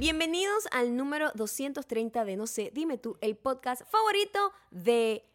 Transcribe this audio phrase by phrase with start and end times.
[0.00, 5.26] Bienvenidos al número 230 de No sé, dime tú, el podcast favorito de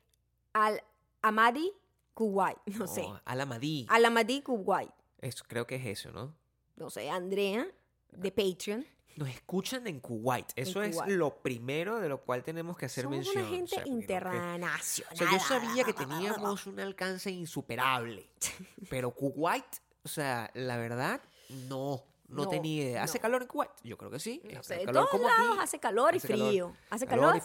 [0.54, 0.82] Al
[1.22, 1.72] Amadi
[2.16, 2.58] Kuwait.
[2.80, 3.04] No sé.
[3.08, 3.86] Oh, Alamadí.
[3.90, 4.90] Al Amadi Kuwait.
[5.22, 6.34] Es- creo que es eso, ¿no?
[6.78, 7.68] No sé, Andrea
[8.12, 8.88] de Patreon.
[9.18, 10.48] Nos escuchan en Kuwait.
[10.56, 11.12] Eso es Kuwait.
[11.16, 13.44] lo primero de lo cual tenemos que hacer Somos mención.
[13.44, 14.80] una gente o sea, porque no- que- internacional.
[14.82, 18.32] O sea, yo sabía que teníamos un alcance insuperable.
[18.90, 19.64] Pero Kuwait,
[20.04, 21.22] o sea, la verdad,
[21.70, 22.04] no.
[22.28, 23.04] No, No, tenía idea.
[23.04, 23.22] ¿Hace no.
[23.22, 23.72] calor en Kuwait?
[23.84, 24.42] Yo creo que sí.
[24.54, 25.60] No sé, todos como lados aquí.
[25.62, 26.48] hace calor y Hace calor.
[26.50, 26.76] frío.
[26.90, 27.42] Hace Calor calor, y y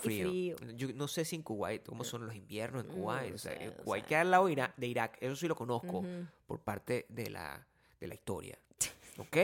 [0.55, 0.56] frío.
[0.75, 3.34] Yo no sé si en Kuwait, cómo son los inviernos en Kuwait.
[3.34, 5.19] o sea, sé, eh, Kuwait queda al lado de Irak.
[5.20, 6.03] Eso sí lo conozco
[6.47, 7.66] por parte de la,
[8.01, 8.59] de la historia.
[9.19, 9.37] ¿Ok?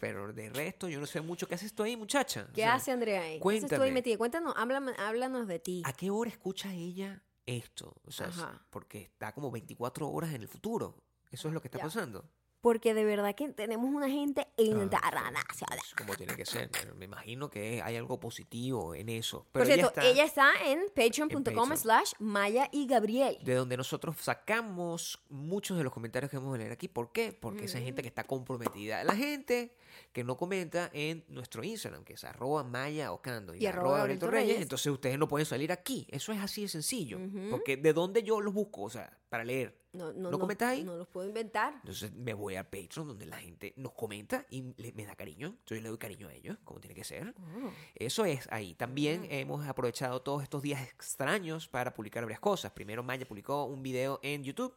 [0.00, 1.46] Pero de resto, yo no sé mucho.
[1.46, 2.46] ¿Qué haces tú ahí, muchacha?
[2.50, 3.40] O ¿Qué sea, hace Andrea ahí?
[3.40, 4.18] ¿Qué haces tú ahí metida?
[4.18, 5.82] Cuéntanos, háblame- háblanos de ti.
[5.86, 7.94] ¿A qué hora escucha ella esto?
[8.04, 8.62] O sea, Ajá.
[8.70, 10.96] porque está como 24 horas en el futuro.
[11.30, 11.84] Eso es lo que está Ya.
[11.84, 12.28] pasando.
[12.62, 15.44] Porque de verdad que tenemos una gente internacional.
[15.76, 16.70] Es como tiene que ser.
[16.96, 19.46] me imagino que hay algo positivo en eso.
[19.50, 21.76] Por ella cierto, está ella está en patreon.com Patreon.
[21.76, 23.38] slash Maya y Gabriel.
[23.42, 26.86] de donde nosotros sacamos muchos de los comentarios que vamos a leer aquí.
[26.86, 27.32] ¿Por qué?
[27.32, 29.02] Porque esa gente que está comprometida.
[29.02, 29.74] La gente
[30.12, 34.20] que no comenta en nuestro Instagram, que es arroba Maya Ocando y, Y arroba Gabriel
[34.20, 34.60] Torreyes.
[34.62, 36.06] entonces ustedes no pueden salir aquí.
[36.10, 37.18] Eso es así de sencillo.
[37.50, 39.81] Porque de dónde yo los busco, o sea, para leer.
[39.92, 40.84] No, no, ¿No comentas ahí?
[40.84, 41.74] No los puedo inventar.
[41.74, 45.48] Entonces me voy a Patreon donde la gente nos comenta y le- me da cariño.
[45.48, 47.34] Entonces yo le doy cariño a ellos, como tiene que ser.
[47.38, 47.70] Oh.
[47.94, 48.74] Eso es ahí.
[48.74, 52.72] También hemos aprovechado todos estos días extraños para publicar varias cosas.
[52.72, 54.74] Primero Maya publicó un video en YouTube.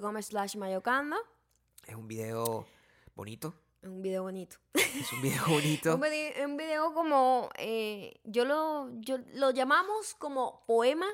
[0.00, 1.16] .com slash mayocando.
[1.86, 2.66] Es un video
[3.16, 3.52] bonito.
[3.82, 4.58] Un video bonito.
[4.74, 5.94] Es un video bonito.
[5.96, 11.06] Un, vide- un video como, eh, yo, lo, yo lo llamamos como poema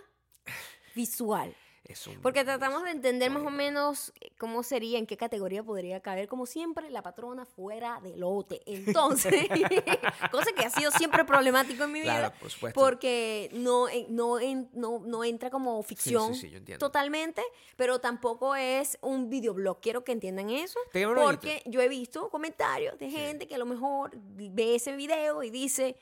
[0.95, 1.55] visual.
[1.89, 5.63] Es un- Porque tratamos de entender más o menos eh, cómo sería, en qué categoría
[5.63, 8.61] podría caber, como siempre, la patrona fuera de lote.
[8.67, 9.33] Entonces,
[10.33, 12.19] cosa que ha sido siempre problemático en mi vida.
[12.19, 12.81] Claro, por supuesto.
[12.81, 14.39] Porque no, en- no,
[14.73, 16.85] no, no entra como Sí, ficción sí, sí, entiendo.
[16.85, 17.43] totalmente,
[17.77, 19.81] pero tampoco es un videoblog.
[19.81, 20.79] Quiero que entiendan eso.
[21.15, 25.51] Porque yo he visto comentarios de gente que a lo mejor ve ese video y
[25.51, 25.97] dice,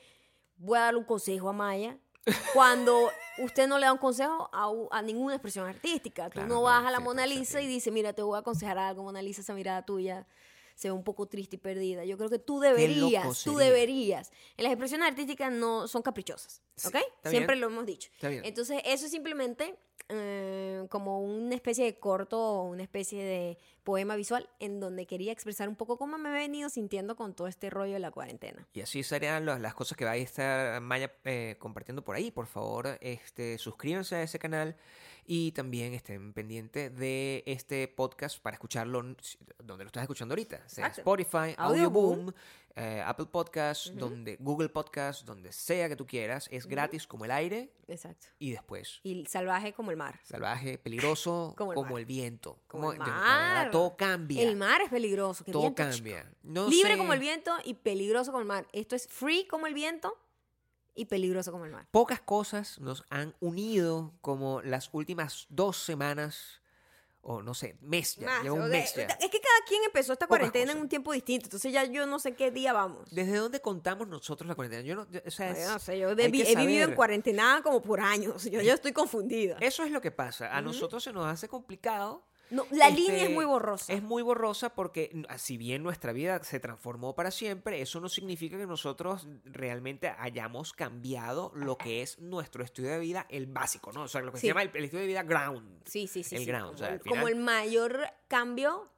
[0.56, 1.98] voy a darle un consejo a Maya.
[2.52, 6.26] Cuando usted no le da un consejo a, ninguna expresión artística.
[6.26, 8.36] Tú Claro, no no, vas a la sí, Mona Lisa y dices, mira, te voy
[8.36, 10.26] a aconsejar algo, Mona Lisa, esa mirada tuya
[10.74, 12.04] se ve un poco triste y perdida.
[12.04, 14.32] Yo creo que tú deberías, tú deberías.
[14.56, 16.96] En las expresiones artísticas no son caprichosas, ¿ok?
[17.24, 17.60] Siempre bien.
[17.60, 18.10] lo hemos dicho.
[18.14, 18.44] Está bien.
[18.44, 19.76] Entonces, eso es simplemente
[20.08, 25.68] eh, como una especie de corto, una especie de poema visual en donde quería expresar
[25.68, 28.66] un poco cómo me he venido sintiendo con todo este rollo de la cuarentena.
[28.74, 32.30] Y así serían las, las cosas que va a estar Maya eh, compartiendo por ahí.
[32.30, 34.76] Por favor, este, suscríbanse a ese canal
[35.26, 39.02] y también estén pendientes de este podcast para escucharlo
[39.62, 40.68] donde lo estás escuchando ahorita.
[40.68, 40.88] Sea.
[40.88, 42.18] Spotify, Audioboom.
[42.18, 42.32] Audioboom,
[42.76, 46.48] eh, Apple Podcasts, donde, Google Podcasts, donde sea que tú quieras.
[46.50, 48.26] Es gratis como el aire Exacto.
[48.38, 49.00] y después.
[49.04, 50.18] Y salvaje como el mar.
[50.24, 52.58] Salvaje, peligroso Como como el viento.
[52.66, 53.70] Como el verdad, mar.
[53.70, 54.42] todo cambia.
[54.42, 55.44] El mar es peligroso.
[55.44, 56.28] todo viento, cambia.
[56.42, 58.66] No Libre sé- como el viento y peligroso como el mar.
[58.72, 60.18] Esto es free como el viento
[60.94, 61.86] y peligroso como el mar.
[61.90, 66.60] Pocas cosas nos han unido como las últimas dos semanas,
[67.26, 69.04] o no sé, mes ya, Más, lleva o un mes ya.
[69.04, 71.46] Es que cada quien empezó esta cuarentena en un tiempo distinto.
[71.46, 73.08] Entonces ya yo no sé qué día vamos.
[73.10, 74.82] ¿Desde dónde contamos nosotros la cuarentena?
[74.82, 76.52] Yo no, yo- o sea, No, yo es- no sé, yo hay he, vi- que
[76.52, 78.44] he vivido en cuarentena como por años.
[78.50, 79.56] Yo ya estoy confundida.
[79.60, 80.54] Eso es lo que pasa.
[80.54, 82.22] A nosotros se nos hace complicado.
[82.50, 83.92] No, la este, línea es muy borrosa.
[83.92, 88.08] Es muy borrosa porque n- si bien nuestra vida se transformó para siempre, eso no
[88.08, 93.92] significa que nosotros realmente hayamos cambiado lo que es nuestro estilo de vida, el básico,
[93.92, 94.02] ¿no?
[94.02, 94.42] O sea, lo que Sí.
[94.42, 95.82] se llama el, el estilo de vida ground.
[95.86, 96.36] Sí, sí, sí.
[96.36, 98.90] el sí, ground, Como, o sea, como el mayor cambio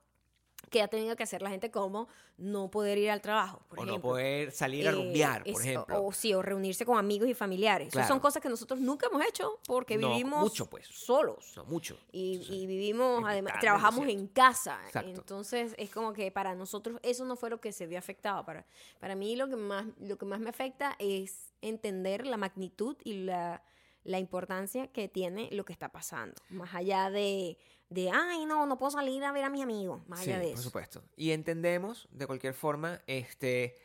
[0.70, 3.82] que ha tenido que hacer la gente, como no poder ir al trabajo, por o
[3.82, 3.96] ejemplo.
[3.96, 6.02] no poder salir a Eh, rumbear, por es- ejemplo.
[6.04, 7.90] O, sí, o reunirse con amigos y familiares.
[7.92, 8.08] Claro.
[8.08, 10.86] son cosas que nosotros nunca hemos hecho porque No, vivimos mucho, pues.
[10.88, 11.52] solos.
[11.56, 11.96] No, mucho.
[12.12, 14.80] Y, y vivimos, además, trabajamos en casa.
[14.86, 15.08] Exacto.
[15.10, 18.44] Entonces, es como que para nosotros eso no fue lo que se vio afectado.
[18.44, 18.66] Para,
[18.98, 23.24] para mí lo que, más, lo que más me afecta es entender la magnitud y
[23.24, 23.62] la,
[24.04, 26.34] la importancia que tiene lo que está pasando.
[26.50, 27.56] Más allá de,
[27.88, 30.06] de, ay, no, no puedo salir a ver a mis amigos.
[30.08, 30.62] Más Sí, de por eso.
[30.62, 31.02] supuesto.
[31.16, 33.76] Y entendemos, de cualquier forma, este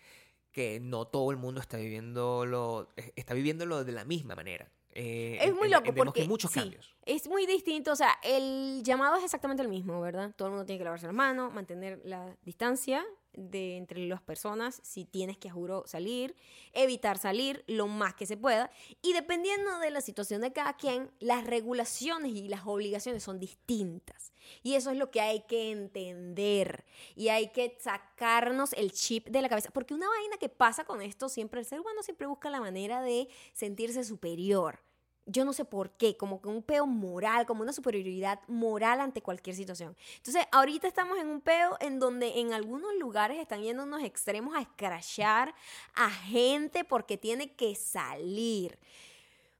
[0.51, 4.69] que no todo el mundo está viviéndolo, eh, está viviéndolo de la misma manera.
[4.94, 6.94] Eh, Es muy loco porque que hay muchos sí, cambios.
[7.06, 10.33] es muy distinto, o sea, el llamado es exactamente el mismo, ¿verdad?
[10.36, 14.80] Todo el mundo tiene que lavarse las manos, mantener la distancia de entre las personas
[14.83, 16.36] si tienes que, juro, salir,
[16.74, 18.72] evitar salir lo más que se pueda.
[19.01, 24.33] Y dependiendo de la situación de cada quien, las regulaciones y las obligaciones son distintas.
[24.63, 26.86] Y eso es lo que hay que entender.
[27.16, 29.72] Y hay que sacarnos el chip de la cabeza.
[29.72, 33.01] Porque una vaina que pasa con esto, siempre el ser humano siempre busca la manera
[33.01, 34.80] de sentirse superior
[35.25, 39.21] yo no sé por qué, como que un peo moral, como una superioridad moral ante
[39.21, 39.95] cualquier situación.
[40.18, 44.56] Entonces, ahorita estamos en un peo en donde en algunos lugares están yendo unos extremos
[44.56, 45.53] a escrachar
[45.94, 48.79] a gente porque tiene que salir.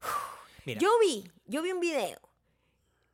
[0.66, 2.20] Yo vi, yo vi un video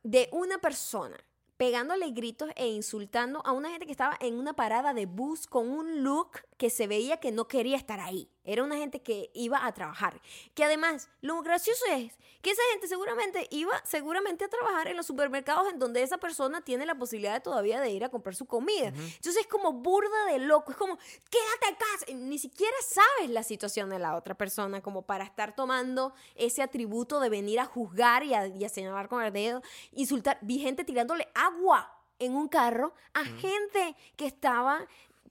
[0.02, 1.16] de una persona
[1.56, 5.68] pegándole gritos e insultando a una gente que estaba en una parada de bus con
[5.68, 8.30] un look que se veía que no quería estar ahí.
[8.48, 10.20] Era una gente que iba a trabajar.
[10.54, 15.04] Que además, lo gracioso es que esa gente seguramente iba seguramente a trabajar en los
[15.04, 18.46] supermercados en donde esa persona tiene la posibilidad de todavía de ir a comprar su
[18.46, 18.88] comida.
[18.88, 20.72] Entonces es como burda de loco.
[20.72, 22.06] Es como, quédate casa.
[22.14, 27.20] Ni siquiera sabes la situación de la otra persona como para estar tomando ese atributo
[27.20, 29.62] de venir a juzgar y a, y a señalar con el dedo,
[29.92, 30.38] insultar.
[30.40, 34.86] Vi gente tirándole agua en un carro a gente que estaba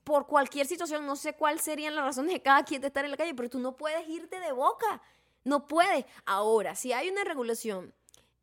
[0.08, 3.10] por cualquier situación, no sé cuáles serían las razones de cada quien de estar en
[3.10, 5.02] la calle, pero tú no puedes irte de boca.
[5.44, 6.06] No puedes.
[6.24, 7.92] Ahora, si hay una regulación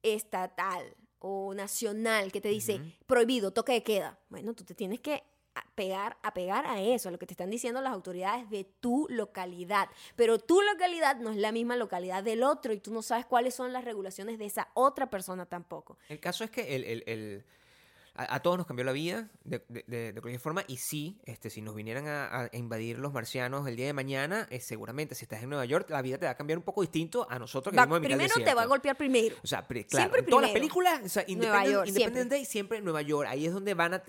[0.03, 5.23] estatal o nacional que te dice prohibido, toque de queda, bueno, tú te tienes que
[5.73, 9.07] pegar, a pegar a eso, a lo que te están diciendo las autoridades de tu
[9.09, 9.89] localidad.
[10.15, 13.55] Pero tu localidad no es la misma localidad del otro y tú no sabes cuáles
[13.55, 15.97] son las regulaciones de esa otra persona tampoco.
[16.09, 17.43] El caso es que el, el
[18.15, 22.07] a, todos nos cambió la vida de, cualquier forma y sí, este, si nos vinieran
[22.07, 25.89] a, invadir los marcianos el día de mañana, eh, seguramente si estás en Nueva York,
[25.89, 28.35] la vida te va a cambiar un poco distinto a nosotros que vivimos en Primero
[28.35, 29.35] te va a golpear primero.
[29.43, 32.37] O sea, claro, en todas las películas, o sea, Nueva York, Independent siempre.
[32.37, 34.03] Day siempre Nueva York, ahí es donde van a...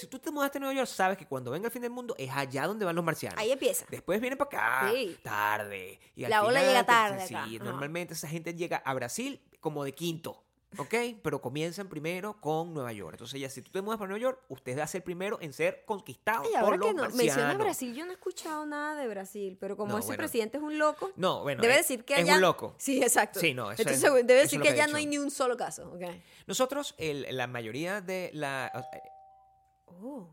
[0.00, 2.14] Si tú te mudaste a Nueva York, sabes que cuando venga el fin del mundo
[2.18, 3.38] es allá donde van los marcianos.
[3.38, 3.86] Ahí empieza.
[3.88, 4.92] Después viene para acá,
[5.22, 5.98] tarde.
[6.14, 7.26] Y la ola llega tarde.
[7.26, 10.44] Sí, normalmente esa gente llega a Brasil como de quinto.
[10.76, 10.94] ¿Ok?
[11.22, 13.14] Pero comienzan primero con Nueva York.
[13.14, 15.52] Entonces, ya si tú te mudas para Nueva York, usted va a ser primero en
[15.52, 19.08] ser conquistado y ahora por que no, menciona Brasil, yo no he escuchado nada de
[19.08, 22.32] Brasil, pero como ese presidente es un loco, no, bueno, debe decir que allá...
[22.32, 22.74] Es un loco.
[22.76, 23.40] Sí, exacto.
[23.40, 25.90] Sí, no, Entonces, debe decir que, allá no hay ni un solo caso.
[25.94, 26.22] Okay.
[26.46, 28.70] Nosotros, la mayoría de la...
[29.86, 30.28] Oh,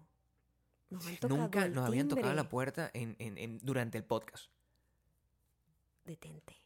[1.29, 2.91] nunca nos habían tocado la puerta
[3.61, 4.49] durante el podcast.
[6.03, 6.64] Detente.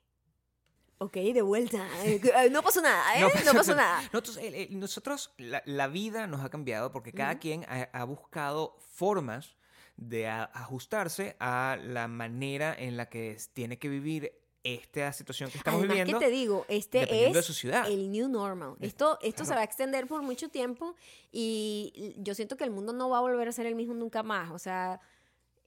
[1.01, 1.87] Ok, de vuelta.
[2.03, 3.21] Eh, no pasó nada, ¿eh?
[3.45, 4.01] No pasó, nada.
[4.71, 9.55] Nosotros, la, vida nos ha cambiado porque cada quien ha, buscado formas
[9.95, 15.79] de ajustarse a la manera en la que tiene que vivir esta situación que estamos
[15.79, 16.19] Además, viviendo.
[16.19, 17.89] que te digo, este es de su ciudad.
[17.89, 18.75] el new normal.
[18.81, 20.95] Esto, esto se va a extender por mucho tiempo
[21.31, 24.21] y yo siento que el mundo no va a volver a ser el mismo nunca
[24.21, 24.51] más.
[24.51, 24.99] O sea,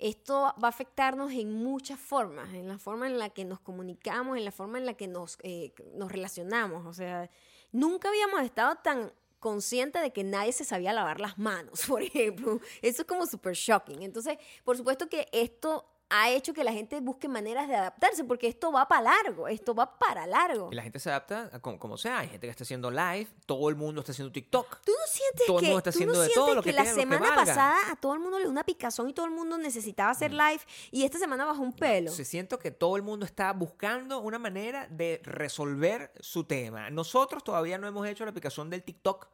[0.03, 4.37] esto va a afectarnos en muchas formas, en la forma en la que nos comunicamos,
[4.37, 6.85] en la forma en la que nos, eh, nos relacionamos.
[6.87, 7.31] O sea,
[7.71, 12.61] nunca habíamos estado tan conscientes de que nadie se sabía lavar las manos, por ejemplo.
[12.83, 14.03] Eso es como súper shocking.
[14.03, 18.47] Entonces, por supuesto que esto ha hecho que la gente busque maneras de adaptarse, porque
[18.47, 20.69] esto va para largo, esto va para largo.
[20.71, 22.19] Y la gente se adapta como, sea.
[22.19, 24.83] Hay gente que está haciendo live, todo el mundo está haciendo TikTok.
[24.85, 27.35] ¿Tú no sientes todo que, el mundo está haciendo de todo lo que, la semana
[27.35, 30.33] pasada a todo el mundo le dio una picazón y todo el mundo necesitaba hacer
[30.33, 30.35] mm.
[30.35, 30.61] live
[30.91, 32.11] y esta semana bajó un pelo?
[32.11, 36.91] Se siento que todo el mundo está buscando una manera de resolver su tema.
[36.91, 39.29] Nosotros todavía no hemos hecho la picazón del TikTok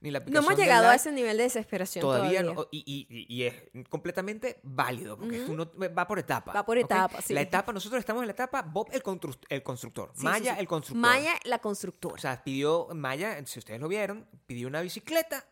[0.00, 2.42] no hemos llegado a ese nivel de desesperación todavía.
[2.42, 3.54] No, y, es
[3.88, 6.54] completamente válido, porque uno va por etapas.
[6.54, 7.34] Va por etapas, sí.
[7.34, 9.02] La etapa, nosotros estamos en la etapa Bob el,
[9.48, 11.00] el constructor, Maya el constructor.
[11.00, 12.14] Maya la constructora.
[12.14, 15.44] O sea, pidió, Maya, si ustedes lo vieron, pidió una bicicleta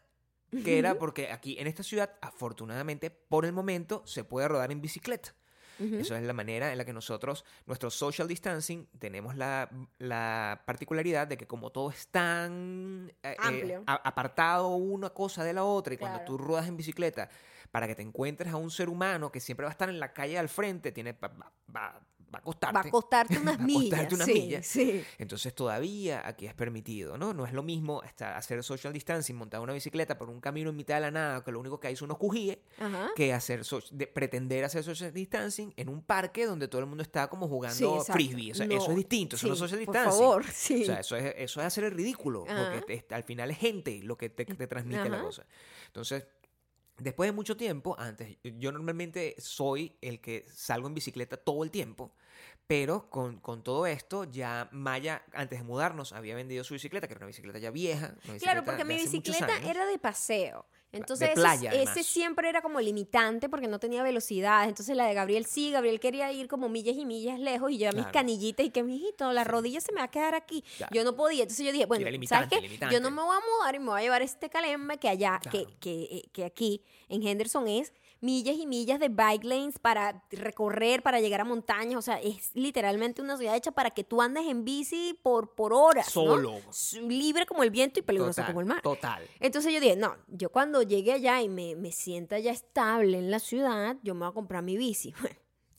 [0.51, 4.81] que era porque aquí en esta ciudad, afortunadamente, por el momento, se puede rodar en
[4.81, 5.35] bicicleta.
[5.79, 9.69] Eso es la manera en la que nosotros, nuestro social distancing, tenemos la,
[10.65, 15.95] particularidad de que como todo es tan eh, eh, apartado una cosa de la otra
[15.95, 17.29] y cuando tú ruedas en bicicleta,
[17.71, 20.13] para que te encuentres a un ser humano que siempre va a estar en la
[20.13, 22.01] calle al frente, tiene, va, va
[22.33, 22.75] a costarte.
[22.75, 24.13] Va a costarte unas millas.
[24.13, 24.67] unas sí, millas.
[24.67, 25.05] Sí.
[25.19, 27.33] Entonces todavía aquí es permitido, ¿no?
[27.33, 30.97] No es lo mismo hacer social distancing, montar una bicicleta por un camino en mitad
[30.97, 32.59] de la nada, que lo único que hay son unos cujíes,
[33.15, 33.63] que hacer
[34.15, 38.53] pretender hacer social distancing en un parque donde todo el mundo está como jugando frisbee.
[38.53, 40.11] O sea, eso es distinto, eso no es social distancing.
[40.11, 40.83] Por favor, sí.
[40.83, 44.17] O sea, eso es, eso es hacer el ridículo, porque al final es gente lo
[44.17, 45.47] que te, te transmite la cosa.
[45.87, 46.27] Entonces,
[46.99, 51.71] Después de mucho tiempo, antes, yo normalmente soy el que salgo en bicicleta todo el
[51.71, 52.15] tiempo,
[52.67, 57.21] pero con, todo esto ya Maya, antes de mudarnos, había vendido su bicicleta, que era
[57.21, 58.15] una bicicleta ya vieja.
[58.41, 60.67] claro, porque mi bicicleta era de paseo.
[60.97, 64.69] Entonces, de eso- playa, ese siempre era como limitante porque no tenía velocidad.
[64.69, 67.89] Entonces, la de Gabriel sí, Gabriel quería ir como millas y millas lejos y yo
[67.89, 68.13] a mis Claro.
[68.13, 70.63] canillitas y que, mijito, la rodilla se me va a quedar aquí.
[70.77, 70.95] Claro.
[70.95, 71.43] Yo no podía.
[71.43, 72.61] Entonces, yo dije, bueno, ¿sabes qué?
[72.61, 72.95] limitante.
[72.95, 75.39] Yo no me voy a mudar y me voy a llevar este calembe que allá,
[75.43, 75.71] que, Claro.
[75.81, 81.03] que, eh, que aquí en Henderson es millas y millas de bike lanes para recorrer,
[81.03, 81.97] para llegar a montañas.
[81.99, 85.73] O sea, es literalmente una ciudad hecha para que tú andes en bici por, por
[85.73, 86.11] horas.
[86.11, 86.59] Solo.
[87.03, 88.83] Libre como el viento y peligroso Total, como el mar.
[88.83, 89.23] Total.
[89.41, 93.31] Entonces yo dije, no, yo cuando llegue allá y me, me sienta ya estable en
[93.31, 95.15] la ciudad, yo me voy a comprar mi bici.
[95.23, 95.37] Bueno,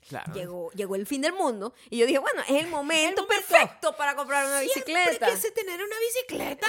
[0.07, 0.33] Claro.
[0.33, 4.15] llegó, llegó el fin del mundo y yo dije, bueno, es el momento perfecto para
[4.15, 5.27] comprar una bicicleta.
[5.53, 6.67] tener una bicicleta.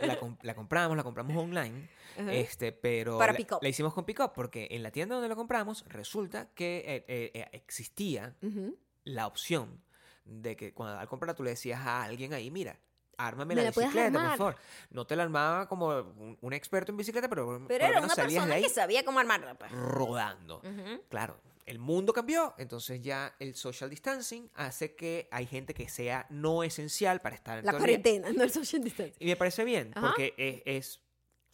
[0.06, 1.90] la, com- la compramos, la compramos online.
[2.18, 2.32] Ajá.
[2.32, 3.58] Este, pero Para la, pick-up.
[3.62, 7.30] la hicimos con pick-up porque en la tienda donde la compramos resulta que eh, eh,
[7.34, 8.76] eh, existía Ujú.
[9.04, 9.82] la opción
[10.24, 12.78] de que cuando al comprarla tú le decías a alguien ahí, mira,
[13.18, 14.56] ármame ¿Me la la bicicleta, por favor.
[14.90, 18.14] No te la armaba como un, un experto en bicicleta, pero, Pero lo era una
[18.14, 19.54] persona de ahí que sabía cómo armarla.
[19.54, 19.70] pues.
[19.72, 20.58] rodando.
[20.58, 21.02] Ujú.
[21.08, 26.26] Claro, el mundo cambió, entonces ya el social distancing hace que hay gente que sea
[26.30, 29.14] no esencial para estar en La cuarentena, no el social distancing.
[29.20, 30.08] Y me parece bien, Ajá.
[30.08, 31.00] porque es, es,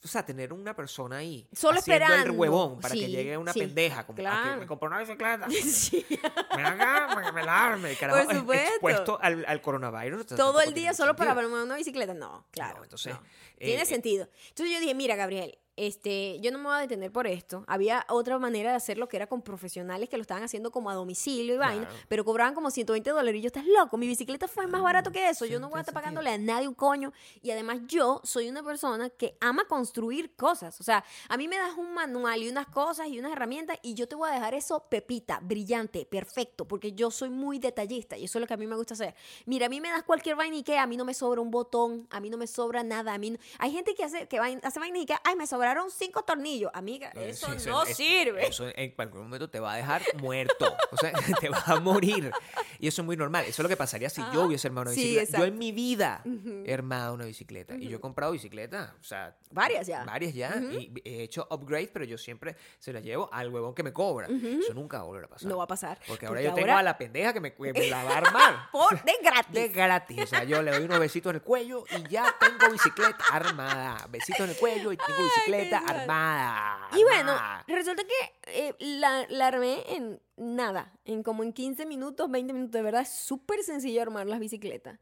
[0.04, 2.38] o sea, tener una persona ahí Solo haciendo el esperando.
[2.40, 4.60] huevón para que llegue una sí, pendeja como "Ah, que claro.
[4.60, 5.46] me compró una bicicleta.
[5.64, 6.06] Sí.
[6.50, 7.96] Acá para que me la arme.
[7.96, 8.68] Carajo Por es supuesto.
[8.70, 10.26] expuesto al, al coronavirus.
[10.26, 12.14] Todo el tiene día solo para armar una bicicleta.
[12.14, 12.78] No, claro.
[12.78, 13.20] No, entonces, no.
[13.58, 14.28] eh, Tiene eh, sentido.
[14.50, 17.64] Entonces yo dije, mira, Gabriel, este, yo no me voy a detener por esto.
[17.66, 20.94] Había otra manera de hacerlo que era con profesionales que lo estaban haciendo como a
[20.94, 22.04] domicilio y vaina, Claro.
[22.08, 23.38] pero cobraban como 120 dólares.
[23.38, 25.46] Y yo, estás loco, mi bicicleta fue más barato que eso.
[25.46, 27.12] yo no voy a estar pagándole a nadie un coño.
[27.42, 30.80] Y además yo soy una persona que ama construir cosas.
[30.80, 33.94] O sea, a mí me das un manual y unas cosas y unas herramientas y
[33.94, 38.24] yo te voy a dejar eso pepita, brillante, perfecto, porque yo soy muy detallista y
[38.24, 39.14] eso es lo que a mí me gusta hacer.
[39.46, 41.50] Mira, a mí me das cualquier vaina y que a mí no me sobra un
[41.50, 44.40] botón, a mí no me sobra nada, a mí no- Hay gente que hace que
[44.40, 45.46] vain- hace vainas y que, ay, me
[45.90, 46.70] cinco tornillos.
[46.74, 48.46] Amiga, Eh, eso no es- sirve.
[48.46, 50.76] Eso en cualquier momento te va a dejar muerto.
[50.90, 52.30] O sea, te vas a morir.
[52.78, 53.42] Y eso es muy normal.
[53.44, 54.40] Eso es lo que pasaría si yo Ajá.
[54.40, 55.38] hubiese armado una Sí, bicicleta.
[55.38, 56.22] yo en mi vida
[56.64, 57.74] he armado una bicicleta.
[57.76, 58.92] Y yo he comprado bicicletas.
[59.00, 60.04] O sea, Varias ya.
[60.04, 60.54] Varias ya.
[60.70, 64.26] Y he hecho upgrade, pero yo siempre se la llevo al huevón que me cobra.
[64.28, 65.48] Eso nunca va a volver a pasar.
[65.48, 65.98] No va a pasar.
[66.06, 68.70] Porque ahora yo tengo a la pendeja que me, que me la va a armar.
[68.72, 69.52] Por de gratis.
[69.52, 70.22] De gratis.
[70.22, 74.06] O sea, yo le doy unos besitos en el cuello y ya tengo bicicleta armada.
[74.10, 76.88] Besitos en el cuello y tengo bicicleta armada.
[76.96, 77.64] Y bueno, armada.
[77.66, 82.72] resulta que eh, la, la armé en nada, en como en 15 minutos, 20 minutos.
[82.72, 84.98] De verdad, es súper sencillo armar las bicicletas.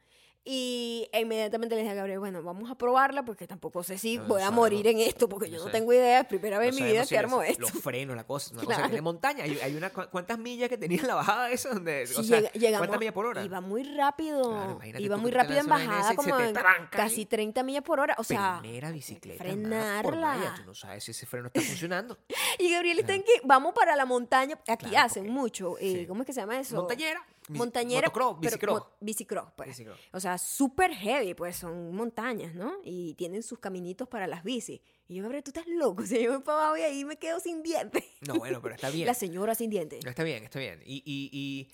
[0.48, 4.26] Y inmediatamente le dije a Gabriel, bueno, vamos a probarla porque tampoco sé si No
[4.26, 6.20] voy a morir en esto porque yo No no tengo idea.
[6.20, 7.62] Es primera vez No en mi vida que si armo les- esto.
[7.62, 8.52] Los frenos, la cosa.
[8.52, 8.82] Una cosa Claro.
[8.84, 9.42] que tiene montaña.
[9.42, 11.70] Hay, hay una, cu- ¿Cuántas millas que tenía la bajada esa?
[11.70, 13.44] Donde, Sí, o sea, llega- llegamos- ¿Cuántas millas por hora?
[13.44, 14.50] Iba muy rápido.
[14.50, 16.64] Claro, iba muy rápido en bajada, como en ahí.
[16.90, 18.14] casi 30 millas por hora.
[18.18, 19.42] O sea, Primera bicicleta.
[19.42, 20.34] por frenarla.
[20.36, 20.54] Maya.
[20.58, 22.18] Tú no sabes si ese freno está funcionando.
[22.60, 24.60] y Gabriel está en que vamos para la montaña.
[24.68, 25.76] Aquí Claro, hacen porque- mucho.
[25.78, 26.06] eh, sí.
[26.06, 26.76] ¿Cómo es que se llama eso?
[26.76, 27.26] Montañera.
[27.48, 28.08] Montañera.
[28.08, 28.80] Motocross, bicicross.
[28.80, 29.68] mo- bicicross, pues.
[29.68, 29.98] Bicicross.
[30.12, 32.72] O sea, súper heavy, pues son montañas, ¿no?
[32.82, 34.80] Y tienen sus caminitos para las bicis.
[35.08, 36.02] Y yo, Gabriel, tú estás loco.
[36.06, 38.02] Si yo me para abajo y ahí me quedo sin dientes.
[38.26, 39.06] No, bueno, pero está bien.
[39.06, 40.04] La señora sin dientes.
[40.04, 40.82] Está bien, está bien.
[40.84, 41.68] Y, y,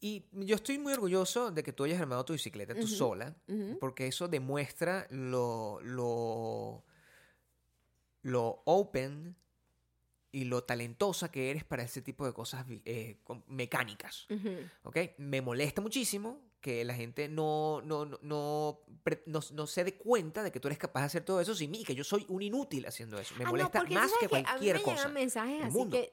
[0.00, 3.34] y, y yo estoy muy orgulloso de que tú hayas armado tu bicicleta tú sola,
[3.80, 6.84] porque eso demuestra lo, lo,
[8.22, 9.36] lo open
[10.32, 14.26] y lo talentosa que eres para ese tipo de cosas eh, mecánicas.
[14.84, 14.96] ¿ok?
[15.18, 19.94] Me molesta muchísimo que la gente no, no, no, no, pre- no- no se dé
[19.94, 22.26] cuenta de que tú eres capaz de hacer todo eso sin mí, que yo soy
[22.28, 23.34] un inútil haciendo eso.
[23.38, 25.08] Me Ah, molesta más sabes que a mí cualquier me cosa.
[25.08, 25.96] mensajes así mundo.
[25.96, 26.12] que,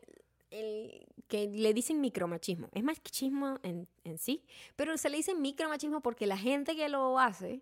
[0.51, 2.69] el- que le dicen micromachismo.
[2.73, 4.45] Es machismo en, en sí,
[4.77, 7.61] pero se le dice micromachismo porque la gente que lo hace,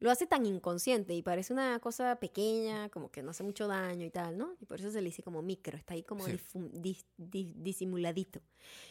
[0.00, 4.04] lo hace tan inconsciente y parece una cosa pequeña, como que no hace mucho daño
[4.04, 4.54] y tal, ¿no?
[4.60, 6.32] Y por eso se le dice como micro, está ahí como Sí.
[6.32, 8.40] difu- dis- dis- disimuladito.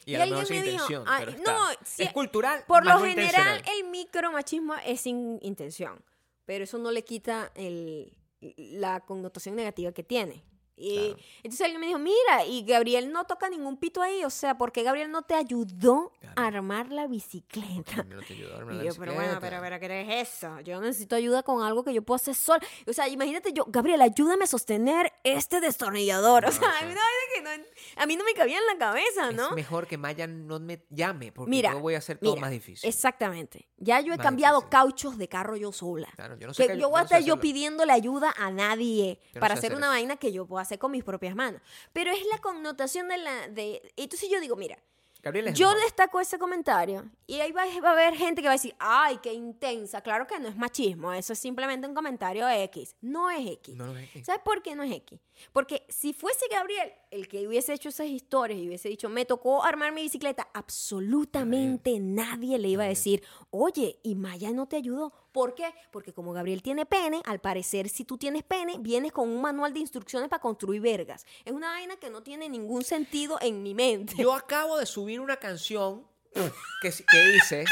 [0.05, 1.51] Y, Y a alguien sin me dijo, intención, "Ay, pero está.
[1.53, 2.63] no, si- es cultural.
[2.67, 6.01] Por lo no general, el micromachismo es sin intención,
[6.45, 8.15] pero eso no le quita el-
[8.55, 10.43] la connotación negativa que tiene.
[10.81, 11.17] Y Claro.
[11.43, 14.81] entonces alguien me dijo, mira, y Gabriel no toca ningún pito ahí, o sea, porque
[14.83, 16.33] Gabriel no te ayudó Claro.
[16.41, 18.03] a armar la bicicleta.
[18.03, 20.59] No te ayudó a armar Y la yo, pero bueno, pero, pero, ¿qué es eso?
[20.62, 22.62] Yo necesito ayuda con algo que yo puedo hacer sola.
[22.88, 26.45] O sea, imagínate yo, Gabriel, ayúdame a sostener este destornillador.
[26.45, 27.01] O sea, a mí, no,
[27.36, 27.65] que no-
[27.98, 29.50] a mí no me cabía en la cabeza, ¿no?
[29.50, 32.41] Es mejor que Maya no me llame, porque Mira, yo voy a hacer todo mira,
[32.41, 32.88] más difícil.
[32.88, 33.67] Exactamente.
[33.77, 34.69] Ya yo he Más cambiado difícil.
[34.71, 36.09] cauchos de carro yo sola.
[36.15, 39.19] Claro, yo no sé Que qué- yo voy a estar yo pidiéndole ayuda a nadie
[39.39, 39.93] para hacer hacer una eso.
[39.93, 41.61] vaina que yo puedo hacer con mis propias manos.
[41.93, 43.47] Pero es la connotación de la...
[43.47, 44.77] de Entonces yo digo, mira,
[45.21, 45.83] Gabriel Yo mejor.
[45.83, 49.17] destaco ese comentario y ahí va, va a haber gente que va a decir, ay,
[49.21, 50.01] qué intensa.
[50.01, 52.95] Claro que no es machismo, eso es simplemente un comentario X.
[53.01, 53.75] No es X.
[53.75, 54.25] No es X.
[54.25, 55.19] ¿Sabes por qué no es X?
[55.53, 59.63] Porque si fuese Gabriel el que hubiese hecho esas historias y hubiese dicho, me tocó
[59.63, 65.13] armar mi bicicleta, absolutamente nadie le iba a decir, oye, y Maya no te ayudó.
[65.31, 65.74] ¿Por qué?
[65.91, 69.74] Porque como Gabriel tiene pene, al parecer si tú tienes pene, vienes con un manual
[69.74, 71.25] de instrucciones para construir vergas.
[71.46, 74.15] Es una vaina que no tiene ningún sentido en mi mente.
[74.17, 76.08] Yo acabo de subir una canción
[76.81, 77.65] que, que hice.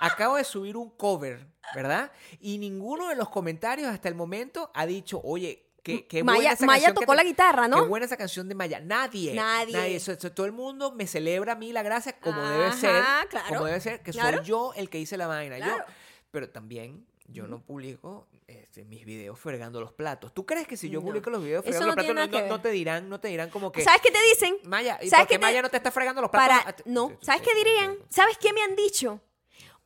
[0.00, 2.12] Acabo de subir un cover, ¿verdad?
[2.40, 6.52] Y ninguno de los comentarios hasta el momento ha dicho, oye, qué, qué buena Maya,
[6.52, 7.82] esa Maya que tocó la guitarra, ¿no?
[7.82, 8.80] Qué buena esa canción de Maya.
[8.80, 9.34] Nadie.
[9.34, 9.96] Nadie.
[9.96, 13.02] Eso- eso- todo el mundo me celebra a mí la gracia como debe ser.
[13.30, 13.46] claro.
[13.48, 14.38] Como debe ser, que Claro.
[14.38, 15.58] soy yo el que hice la vaina.
[15.58, 15.76] Yo,
[16.30, 20.32] pero también yo no publico este, mis videos fregando los platos.
[20.32, 21.06] ¿Tú crees que si yo No.
[21.06, 23.82] publico los videos fregando no los platos no, te dirán, no te dirán como que
[23.82, 24.56] ¿Sabes qué te dicen?
[24.64, 26.56] Maya, ¿y ¿Sabes por qué te- Maya no te está fregando los platos?
[26.62, 27.96] Para, Ah, no, ¿sabes qué dirían?
[28.08, 29.20] ¿Sabes qué me han dicho?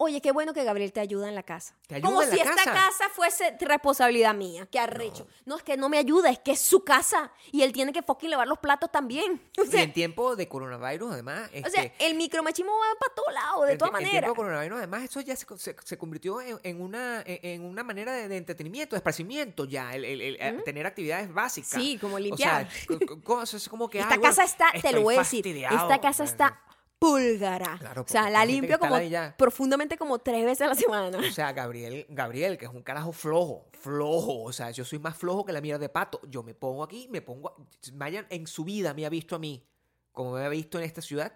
[0.03, 1.75] Oye, qué bueno que Gabriel te ayuda en la casa.
[1.87, 2.73] ¿Te ayuda Como en la si esta casa?
[2.73, 4.67] casa fuese responsabilidad mía.
[4.71, 5.27] Qué arrecho.
[5.45, 5.57] No.
[5.59, 7.31] es que no me ayuda, es que es su casa.
[7.53, 9.43] Y él tiene que fucking lavar los platos también.
[9.61, 13.15] O Y sea, en tiempo de coronavirus, además, o sea, este, el micromachismo va para
[13.15, 14.11] todos lados, de todas ti- En maneras.
[14.13, 17.85] tiempo de coronavirus, además, eso ya se, se- se convirtió en, en una, en, una
[17.85, 21.73] manera de, de entretenimiento, de esparcimiento ya, el, el- el- tener actividades básicas.
[21.73, 22.69] Sí, como O sea, limpiar.
[22.89, 23.99] co- co- cosas como que...
[23.99, 26.59] Esta bueno, casa está, te lo voy a decir, esta casa está
[27.01, 27.79] púlgara.
[27.79, 28.95] Claro, o sea, la limpio como
[29.37, 31.19] profundamente como tres veces a la semana.
[31.19, 34.43] O sea, Gabriel, Gabriel, que es un carajo flojo, flojo.
[34.43, 36.21] O sea, yo soy más flojo que la mierda de pato.
[36.29, 37.57] Yo me pongo aquí, me pongo.
[37.95, 39.67] Maya en su vida me ha visto a mí,
[40.13, 41.33] como me ha visto en esta ciudad,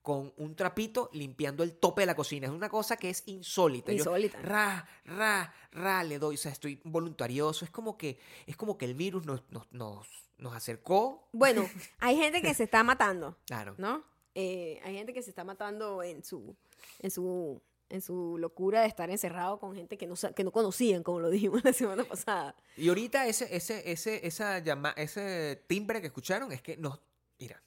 [0.00, 2.46] con un trapito limpiando el tope de la cocina.
[2.46, 3.92] Es una cosa que es insólita.
[3.92, 4.40] Yo, Insólita.
[4.40, 6.36] ra, ra, ra, le doy.
[6.36, 7.66] O sea, estoy voluntarioso.
[7.66, 11.28] Es como que, es como que el virus nos, nos, nos, nos acercó.
[11.32, 13.36] Bueno, hay gente que se está matando.
[13.44, 13.74] Claro.
[13.76, 14.15] ¿no?
[14.38, 16.54] Eh, hay gente que se está matando en su,
[17.00, 21.02] en su, en su locura de estar encerrado con gente que no, que no conocían,
[21.02, 22.54] como lo dijimos la semana pasada.
[22.76, 27.00] Y ahorita ese, ese, ese, esa llama, ese timbre que escucharon es que nos.
[27.38, 27.62] Mira.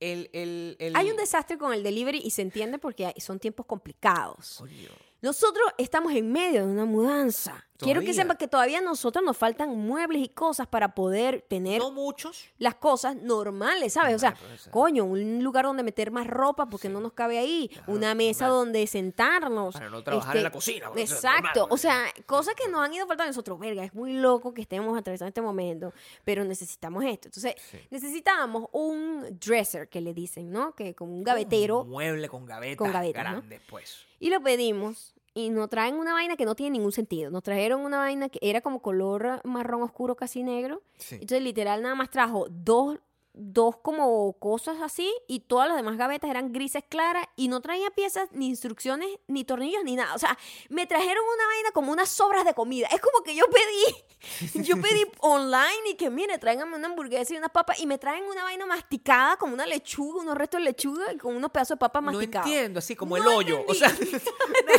[0.00, 3.66] El, el, el- Hay un desastre con el delivery y se entiende porque son tiempos
[3.66, 4.56] complicados.
[4.58, 4.88] Coño.
[5.22, 7.64] Nosotros estamos en medio de una mudanza.
[7.78, 11.80] Quiero que sepan que todavía a nosotros nos faltan muebles y cosas para poder tener
[11.80, 12.44] No muchos.
[12.58, 14.14] las cosas normales, ¿sabes?
[14.14, 14.36] O sea,
[14.70, 18.46] coño, un lugar donde meter más ropa porque no nos cabe ahí, Claro, una mesa
[18.46, 18.66] normal.
[18.66, 19.74] donde sentarnos.
[19.74, 23.24] Para no trabajar en la cocina, Exacto, o sea, cosas que nos han ido faltando
[23.24, 23.58] a nosotros.
[23.58, 25.92] Verga, es muy loco que estemos atravesando este momento,
[26.24, 27.28] pero necesitamos esto.
[27.28, 27.78] Entonces, Sí.
[27.90, 30.72] necesitábamos un dresser, que le dicen, ¿no?
[30.76, 32.76] Que como un gavetero, Un mueble con gavetas.
[32.78, 33.30] Con gavetas, ¿no?
[33.38, 34.06] Grandes, pues.
[34.22, 35.14] Y lo pedimos.
[35.34, 37.30] Y nos traen una vaina que no tiene ningún sentido.
[37.30, 40.82] Nos trajeron una vaina que era como color marrón oscuro, casi negro.
[40.98, 41.14] Sí.
[41.16, 42.98] Entonces, literal, nada más trajo dos,
[43.34, 47.90] dos como cosas así y todas las demás gavetas eran grises claras y no traía
[47.90, 50.14] piezas, ni instrucciones, ni tornillos, ni nada.
[50.14, 52.88] O sea, me trajeron una vaina como unas sobras de comida.
[52.92, 57.38] Es como que yo pedí, yo pedí online y que, mire, tráiganme una hamburguesa y
[57.38, 61.12] unas papas y me traen una vaina masticada como una lechuga, unos restos de lechuga
[61.12, 62.46] y con unos pedazos de papas No masticados.
[62.48, 63.64] entiendo, así como No el hoyo.
[63.66, 63.88] O sea,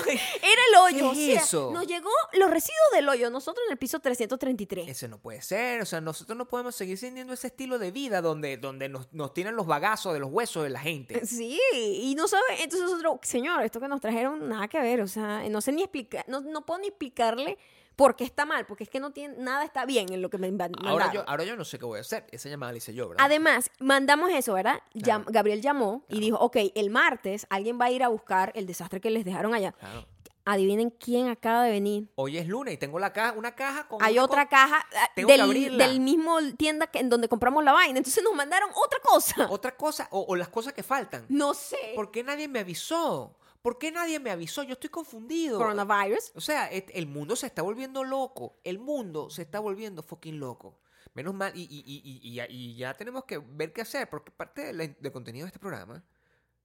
[0.08, 1.12] Era el hoyo.
[1.14, 1.72] ¿Qué es o sea, eso?
[1.74, 4.88] Nos llegó los residuos del hoyo, nosotros en el piso 333.
[4.90, 5.82] ese no puede ser.
[5.82, 9.34] O sea, nosotros no podemos seguir teniendo ese estilo de vida donde, donde nos, nos
[9.34, 11.22] tienen los bagazos de los huesos de la gente.
[11.34, 15.08] Sí, y no sabe, entonces nosotros, señor, esto que nos trajeron nada que ver, o
[15.08, 17.58] sea, no sé ni explicar, no, no puedo ni explicarle
[17.96, 20.38] por qué está mal, porque es que no tiene, nada está bien en lo que
[20.38, 20.86] me mandaron.
[20.86, 22.26] Ahora yo, ahora yo no sé qué voy a hacer.
[22.32, 23.26] Esa llamada la hice yo, ¿verdad?
[23.26, 24.82] Además, mandamos eso, ¿verdad?
[24.94, 25.26] Llam-.
[25.28, 29.00] Gabriel llamó y dijo, ok, el martes alguien va a ir a buscar el desastre
[29.00, 29.74] que les dejaron allá.
[29.74, 30.08] Claro.
[30.46, 32.10] Adivinen quién acaba de venir.
[32.16, 34.04] Hoy es lunes y tengo la caja, una caja con.
[34.04, 37.98] Hay otra co- caja ah, del, mismo tienda que, en donde compramos la vaina.
[37.98, 39.48] Entonces nos mandaron otra cosa.
[39.50, 41.26] Otra cosa, o, o las cosas que faltan.
[41.30, 41.78] No sé.
[41.96, 43.38] ¿Por qué nadie me avisó?
[43.62, 44.64] ¿Por qué nadie me avisó?
[44.64, 45.58] Yo estoy confundido.
[45.58, 46.34] Coronavirus.
[46.36, 48.58] O sea, el mundo se está volviendo loco.
[48.66, 50.78] El mundo se está volviendo fucking loco.
[51.14, 54.74] Menos mal, y, y- y- y- y ya- tenemos que ver qué hacer, porque parte
[54.74, 56.04] del del contenido de este programa,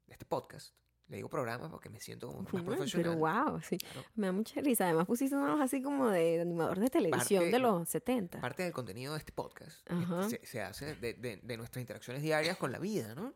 [0.06, 0.74] de este podcast,
[1.08, 3.16] le digo programa porque me siento como más Bueno, profesional.
[3.18, 3.78] pero wow, sí.
[3.78, 4.04] Claro.
[4.14, 4.84] Me da mucha risa.
[4.84, 8.40] Además pusiste unos así como de animador de televisión Parte- de los 70.
[8.40, 12.22] Parte del contenido de este podcast este, se, se hace de, de- de nuestras interacciones
[12.22, 13.32] diarias con la vida, ¿no?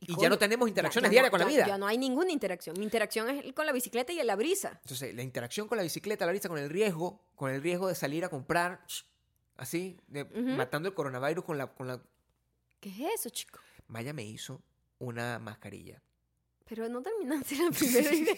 [0.00, 1.66] Y ya no tenemos interacciones ya diarias no- con la vida.
[1.66, 2.76] Ya no hay ninguna interacción.
[2.78, 4.80] Mi interacción es con la bicicleta y la brisa.
[4.82, 7.94] Entonces, la interacción con la bicicleta, la brisa, con el riesgo, con el riesgo de
[7.94, 8.84] salir a comprar,
[9.56, 12.00] así, de- matando el coronavirus con la, con la...
[12.80, 13.58] ¿Qué es eso, chico?
[13.88, 14.62] Maya me hizo
[14.98, 16.00] una mascarilla
[16.74, 18.34] Pero no terminaste la primera idea.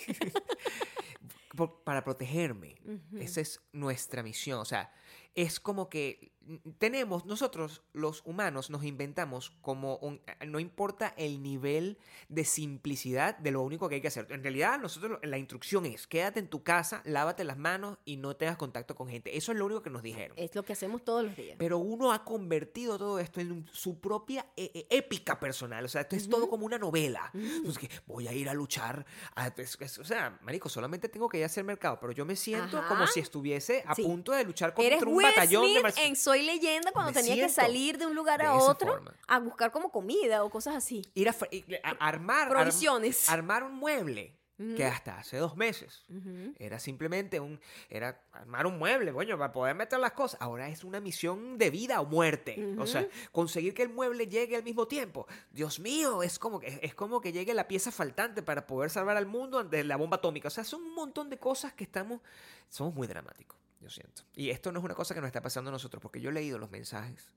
[1.57, 2.75] por- para protegerme.
[3.17, 4.59] Esa es nuestra misión.
[4.59, 4.93] O sea,
[5.37, 6.33] es como que
[6.79, 13.51] tenemos, nosotros los humanos nos inventamos como un, no importa el nivel de simplicidad de
[13.51, 14.27] lo único que hay que hacer.
[14.31, 18.37] En realidad, nosotros la instrucción es, quédate en tu casa, lávate las manos y no
[18.37, 19.37] tengas contacto con gente.
[19.37, 20.37] Eso es lo único que nos dijeron.
[20.39, 21.57] Es lo que hacemos todos los días.
[21.59, 25.85] Pero uno ha convertido todo esto en un- su propia eh, épica personal.
[25.85, 27.31] O sea, esto es todo como una novela.
[27.35, 29.07] Entonces, que voy a ir a luchar.
[29.35, 32.25] a- es- es- o sea, marico, solamente tengo que ir a hacer mercado, pero yo
[32.25, 32.89] me siento Ajá.
[32.89, 34.03] como si estuviese a Sí.
[34.03, 37.21] punto de luchar contra Eres un Will batallón de Smith en Soy Leyenda cuando Me
[37.23, 39.15] tenía que salir de un lugar de a otro forma.
[39.29, 41.03] a buscar como comida o cosas así.
[41.15, 43.29] ir a, y- a- armar, arm- Provisiones.
[43.29, 44.75] armar un mueble Ujú.
[44.77, 46.55] que hasta hace dos meses Ujú.
[46.59, 50.41] era simplemente un era armar un mueble, bueno, para poder meter las cosas.
[50.41, 52.75] Ahora es una misión de vida o muerte.
[52.79, 55.27] O sea, conseguir que el mueble llegue al mismo tiempo.
[55.51, 59.17] Dios mío, es como que es como que llegue la pieza faltante para poder salvar
[59.17, 60.49] al mundo ante la bomba atómica.
[60.49, 62.21] O sea, son un montón de cosas que estamos
[62.69, 64.23] somos muy dramáticos, yo siento.
[64.35, 66.33] Y esto no es una cosa que nos está pasando a nosotros porque yo he
[66.33, 67.29] leído los mensajes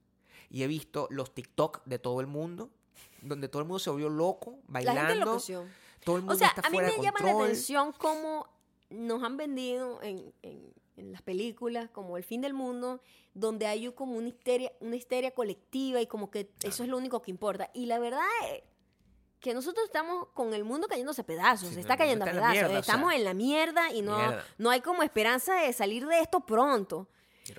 [0.49, 2.69] y he visto los TikTok de todo el mundo
[3.21, 5.13] donde todo el mundo se volvió loco, La gente bailando.
[5.13, 5.65] enloqueció.
[6.03, 8.47] todo el mundo O sea, está a mí fuera me de llama la atención cómo
[8.89, 13.01] nos han vendido en, en- en las películas como el fin del mundo,
[13.36, 17.21] donde hay como una histeria, una histeria colectiva y como que eso es lo único
[17.21, 17.69] que importa.
[17.75, 18.63] Y la verdad es
[19.39, 22.39] que nosotros estamos con el mundo cayéndose a pedazos, Sí, se está cayendo a está
[22.39, 24.45] pedazos, mierda, o sea, estamos en la mierda y no, mierda.
[24.58, 27.08] no hay como esperanza de salir de esto pronto.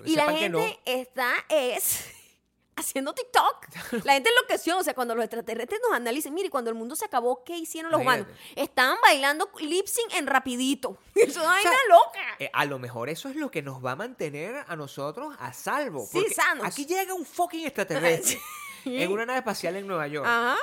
[0.05, 0.37] Y la no.
[0.37, 2.05] gente está es
[2.77, 3.67] haciendo TikTok.
[4.05, 7.05] La gente enloqueció, o sea, cuando los extraterrestres nos analicen, mire, cuando el mundo se
[7.05, 8.27] acabó, ¿qué hicieron los humanos?
[8.29, 8.63] Imagínate.
[8.63, 10.99] Estaban bailando lip sync en rapidito.
[11.15, 12.37] Eso es una sea, loca.
[12.39, 15.53] Eh, a lo mejor eso es lo que nos va a mantener a nosotros a
[15.53, 16.07] salvo.
[16.11, 16.67] Sí, sanos.
[16.67, 18.41] Aquí llega un fucking extraterrestre
[18.85, 20.27] en una nave espacial en Nueva York.
[20.29, 20.59] Ajá.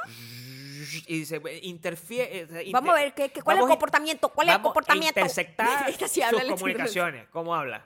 [1.07, 2.39] Y dice, interfiere.
[2.39, 5.19] eh, inter- Vamos a ver ¿qué, qué- cuál es el comportamiento, cuál es el comportamiento.
[5.19, 7.27] Intersectar sí sus comunicaciones.
[7.29, 7.83] ¿Cómo habla?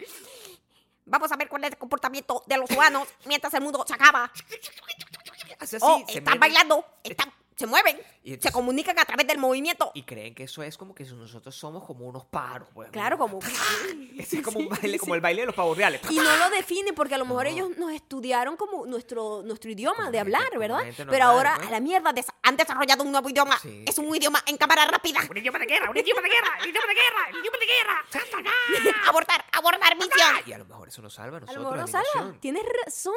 [1.06, 4.32] Vamos a ver cuál es el comportamiento de los humanos mientras el mundo se acaba.
[5.60, 9.92] Así, oh, se están bailando, están, se mueven, Y se comunican a través del movimiento.
[9.94, 12.70] Y creen que eso es como que nosotros somos como unos paros.
[12.74, 13.40] Pues, Claro, como...
[14.18, 16.00] Ese es como un baile, como el baile de los pavos reales.
[16.10, 17.50] Y no lo define porque a lo mejor No.
[17.52, 20.80] ellos nos estudiaron como nuestro, nuestro idioma Como de hablar, ¿verdad?
[21.10, 21.68] Pero ahora pues.
[21.68, 23.60] a la mierda han desarrollado un nuevo idioma.
[23.60, 23.84] Sí.
[23.86, 25.20] Es un idioma en cámara rápida.
[25.30, 27.66] Un idioma de guerra, un idioma de guerra, un idioma de guerra, un idioma de
[27.66, 29.00] guerra.
[29.10, 30.36] abordar, abordar misión.
[30.46, 31.56] Y a lo mejor eso nos salva a A nosotros.
[31.64, 32.40] lo mejor la no salva.
[32.40, 33.14] Tienes razón.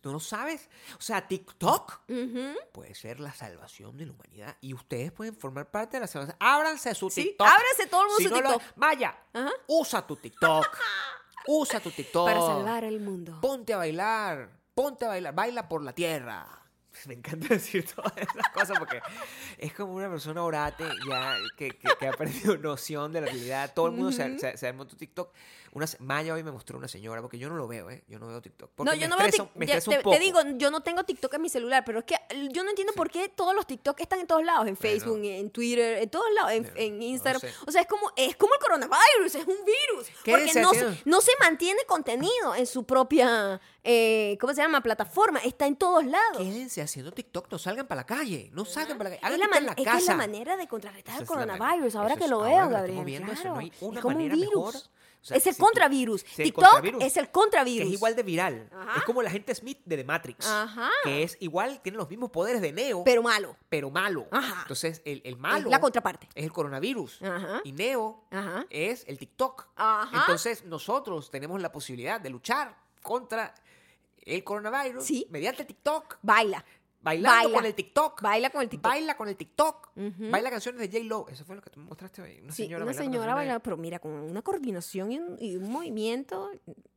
[0.00, 0.68] Tú no sabes.
[0.98, 2.00] O sea, TikTok
[2.72, 4.56] puede ser la salvación de la humanidad.
[4.60, 6.36] Y ustedes pueden formar parte de la salvación.
[6.40, 7.46] Ábranse su Sí, TikTok.
[7.46, 8.72] ábranse todo el mundo Si su no lo- TikTok.
[8.76, 9.50] Vaya, Ajá.
[9.68, 10.66] usa tu TikTok.
[11.46, 12.26] usa tu TikTok.
[12.26, 13.38] Para salvar el mundo.
[13.40, 14.50] Ponte a bailar.
[14.74, 15.34] Ponte a bailar.
[15.34, 16.57] Baila por la tierra.
[17.06, 19.00] Me encanta decir todas esas cosas porque
[19.58, 23.72] es como una persona orate ya que, que- que ha perdido noción de la realidad.
[23.74, 25.32] Todo el mundo se, se, se armó tu TikTok.
[25.72, 28.02] Una, se- Maya hoy me mostró una señora porque yo no lo veo, ¿eh?
[28.08, 28.70] Yo no veo TikTok.
[28.74, 30.16] Porque No, yo me no veo estresa- Tik- me ya te, un poco.
[30.16, 32.70] te digo, yo no tengo TikTok en mi celular, pero es que eh, yo no
[32.70, 36.08] entiendo por qué todos los TikTok están en todos lados, en Facebook, en Twitter, en
[36.10, 37.40] todos lados, en, Bueno, en no Instagram.
[37.40, 37.52] sé.
[37.66, 41.02] O sea, es como es como el coronavirus, es un virus, ¿Qué porque no se,
[41.04, 44.82] no se mantiene contenido en su propia eh, ¿cómo se llama?
[44.82, 46.38] plataforma, está en todos lados.
[46.38, 48.50] Quédense haciendo TikTok, no salgan para la calle.
[48.52, 49.34] No salgan para la calle.
[49.36, 49.98] Es Hagan la, TikTok en man- la es que casa.
[49.98, 53.04] es la manera de contrarrestar el es coronavirus, ahora que es- lo veo, Gabriel.
[53.04, 53.54] viendo eso, claro.
[53.56, 54.40] no hay una es como un virus.
[54.40, 54.74] mejor.
[55.20, 56.22] O sea, es el si contravirus.
[56.22, 57.88] el TikTok contravirus, es el Que contravirus.
[57.88, 58.70] es igual de viral.
[58.72, 58.98] Ajá.
[58.98, 60.46] Es como la gente Smith de The Matrix.
[60.46, 60.88] Ajá.
[61.02, 63.56] Que es igual, tiene los mismos poderes de Neo, Pero malo.
[63.68, 64.28] pero malo.
[64.30, 64.60] Ajá.
[64.62, 66.28] Entonces, el, el Es malo la contraparte.
[66.36, 67.20] es el coronavirus.
[67.22, 67.60] Ajá.
[67.64, 68.24] Y Neo
[68.70, 69.66] es el TikTok.
[69.74, 70.20] Ajá.
[70.20, 73.52] Entonces, nosotros tenemos la posibilidad de luchar contra
[74.34, 75.26] el coronavirus Sí.
[75.30, 76.18] mediante TikTok.
[76.22, 76.64] Baila.
[77.00, 77.54] Bailando Baila.
[77.58, 78.22] con el TikTok.
[78.22, 78.90] Baila con el TikTok.
[78.90, 79.90] Baila con el TikTok.
[79.94, 81.28] Baila canciones de J-Lo.
[81.28, 82.40] Eso fue lo que tú me mostraste hoy.
[82.42, 85.70] Una Sí, señora una señora bailando, pero mira, con una coordinación y un, y un
[85.70, 86.50] movimiento,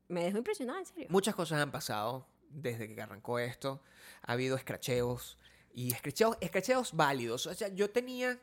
[0.08, 1.08] me dejó impresionada, en serio.
[1.10, 3.82] Muchas cosas han pasado desde que arrancó esto.
[4.24, 5.38] Ha habido escracheos
[5.74, 7.46] y escracheos, escracheos válidos.
[7.46, 8.40] O sea, yo tenía.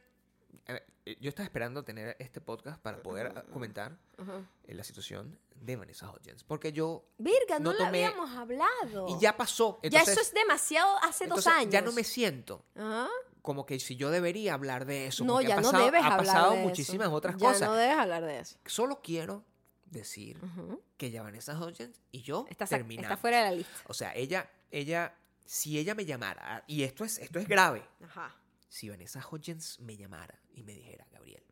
[0.66, 4.42] Eh, Yo estaba esperando tener este podcast para poder ah, comentar Ajá.
[4.64, 6.44] eh, la situación de Vanessa Hudgens.
[6.44, 7.04] Porque yo.
[7.18, 9.08] Virga, no, No lo tomé- habíamos hablado.
[9.08, 9.78] Y ya pasó.
[9.82, 11.72] ya Entonces, eso es demasiado hace dos entonces años.
[11.72, 13.08] Ya no me siento Ajá.
[13.42, 15.24] como que si yo debería hablar de eso.
[15.24, 16.68] No, ya ha no pasado, debes ha hablar de eso.
[16.68, 17.68] muchísimas otras ya cosas.
[17.68, 18.56] no debes hablar de eso.
[18.66, 19.44] Solo quiero
[19.86, 20.82] decir Ujú.
[20.98, 23.10] que ya Vanessa Hudgens y yo está, terminamos.
[23.10, 23.72] está fuera de la lista.
[23.86, 25.14] O sea, ella, ella,
[25.46, 28.36] si ella me llamara, y esto es, esto es grave, Ajá.
[28.68, 31.42] Si Vanessa Hudgens me llamara y me dijera, Gabriel,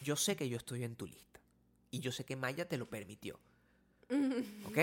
[0.00, 1.40] yo sé que yo estoy en tu lista
[1.90, 3.38] y yo sé que Maya te lo permitió,
[4.66, 4.78] ¿ok?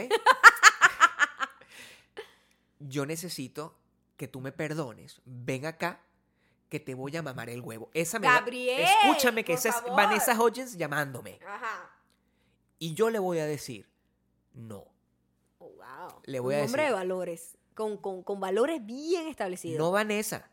[2.80, 3.78] yo necesito
[4.18, 6.02] que tú me perdones, ven acá
[6.70, 7.90] que te voy a mamar el huevo.
[7.94, 9.76] Esa me va- Gabriel, escúchame que esa es.
[9.96, 11.92] Vanessa Hudgens llamándome Ajá.
[12.80, 13.88] y yo le voy a decir,
[14.54, 14.92] no,
[15.60, 16.22] Wow.
[16.26, 16.94] Le voy un a hombre decir.
[16.94, 17.58] de valores.
[17.74, 19.80] Con, con, con valores bien establecidos.
[19.80, 20.50] No, Vanessa,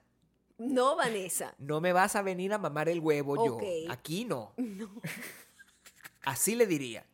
[0.60, 1.54] No, Vanessa.
[1.58, 3.58] no me vas a venir a mamar el huevo yo.
[3.90, 4.52] Aquí no.
[6.22, 7.06] Así le diría.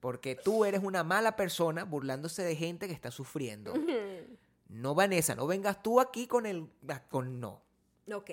[0.00, 3.72] Porque tú eres una mala persona burlándose de gente que está sufriendo.
[4.68, 6.68] No, Vanessa, no vengas tú aquí con el...
[6.88, 7.62] ah, con no.
[8.12, 8.30] ok.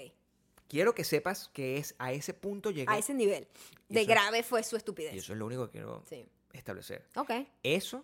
[0.68, 2.92] Quiero que sepas que es a ese punto llegué.
[2.92, 3.48] A ese nivel.
[3.88, 5.14] Y De grave fue su estupidez.
[5.14, 6.28] Y eso es lo único que quiero Sí.
[6.54, 7.08] establecer.
[7.16, 7.32] Ok.
[7.64, 8.04] Eso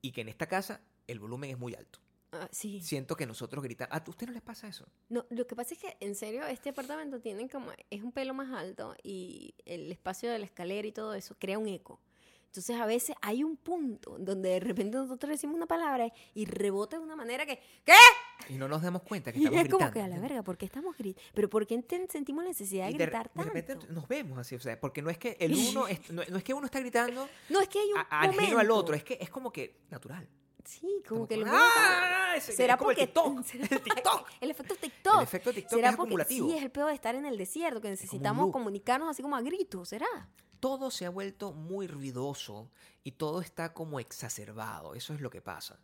[0.00, 1.98] y que en esta casa el volumen es muy alto.
[2.34, 2.80] Ah, sí.
[2.82, 3.94] Siento que nosotros gritamos.
[3.96, 4.86] ¿A usted no les pasa eso?
[5.08, 8.34] No, lo que pasa es que, en serio, este apartamento tiene como, es un pelo
[8.34, 12.00] más alto y el espacio de la escalera y todo eso crea un eco.
[12.46, 16.96] Entonces, a veces hay un punto donde de repente nosotros decimos una palabra y rebota
[16.96, 17.92] de una manera que, ¿qué?
[18.48, 19.92] Y no nos damos cuenta que Y estamos es como gritando.
[19.94, 21.28] que a la verga, ¿por qué estamos gritando?
[21.34, 23.52] Pero ¿por qué sentimos la necesidad de, Y de, gritar de tanto?
[23.52, 26.36] repente nos vemos así, o sea, porque no es que el uno, es- no, no
[26.36, 28.76] es que uno está gritando No, es que hay un a- al momento.
[28.76, 30.28] otro, es que es como que natural.
[30.64, 32.34] Sí, como que momentos- ¡Ah!
[32.36, 34.28] Ese- ¿Será como el porque TikTok, será- el TikTok.
[34.40, 35.16] el efecto TikTok.
[35.18, 36.48] El efecto TikTok ¿Será es porque acumulativo.
[36.48, 39.42] sí es el peor de estar en el desierto que necesitamos comunicarnos así como a
[39.42, 40.06] gritos, ¿será?
[40.60, 42.70] Todo se ha vuelto muy ruidoso
[43.02, 44.94] y todo está como exacerbado.
[44.94, 45.78] Eso es lo que pasa.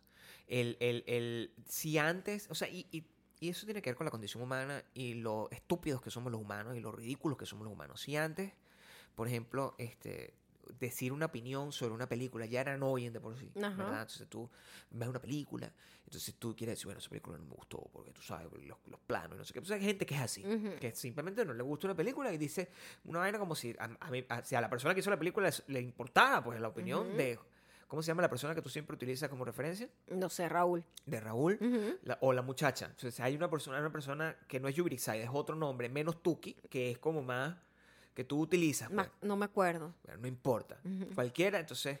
[0.47, 3.05] El, el, el, si antes, o sea, y, y-
[3.39, 6.39] y eso tiene que ver con la condición humana y lo estúpidos que somos los
[6.41, 8.01] humanos y lo ridículos que somos los humanos.
[8.01, 8.53] Si antes,
[9.15, 10.35] por ejemplo, este,
[10.79, 13.69] decir una opinión sobre una película ya era no de por sí, Ajá.
[13.69, 14.01] ¿verdad?
[14.01, 14.49] Entonces tú
[14.89, 15.71] ves una película,
[16.05, 18.99] entonces tú quieres decir, bueno, esa película no me gustó porque tú sabes, los, los
[19.01, 19.61] planos no sé qué.
[19.61, 20.75] Pues hay gente que es así, Ujú.
[20.79, 22.69] que simplemente no le gusta una película y dice
[23.05, 25.17] una vaina como si a, a mí- a- si a la persona que hizo la
[25.19, 27.17] película les- le importaba, pues la opinión Ujú.
[27.17, 27.39] de,
[27.87, 29.89] ¿cómo se llama la persona que tú siempre utilizas como referencia?
[30.07, 30.83] No sé, Raúl.
[31.05, 31.57] De Raúl.
[31.61, 31.97] Ujú.
[32.03, 32.85] la- o la muchacha.
[32.85, 36.53] Entonces, hay una persona, una persona que no es Yubrixide, es otro nombre, menos Tuki,
[36.69, 37.55] que es como más
[38.21, 38.89] que tú utilizas.
[38.89, 39.09] pues.
[39.21, 39.93] No me acuerdo.
[40.03, 40.79] Bueno, no importa.
[41.15, 41.99] Cualquiera, entonces.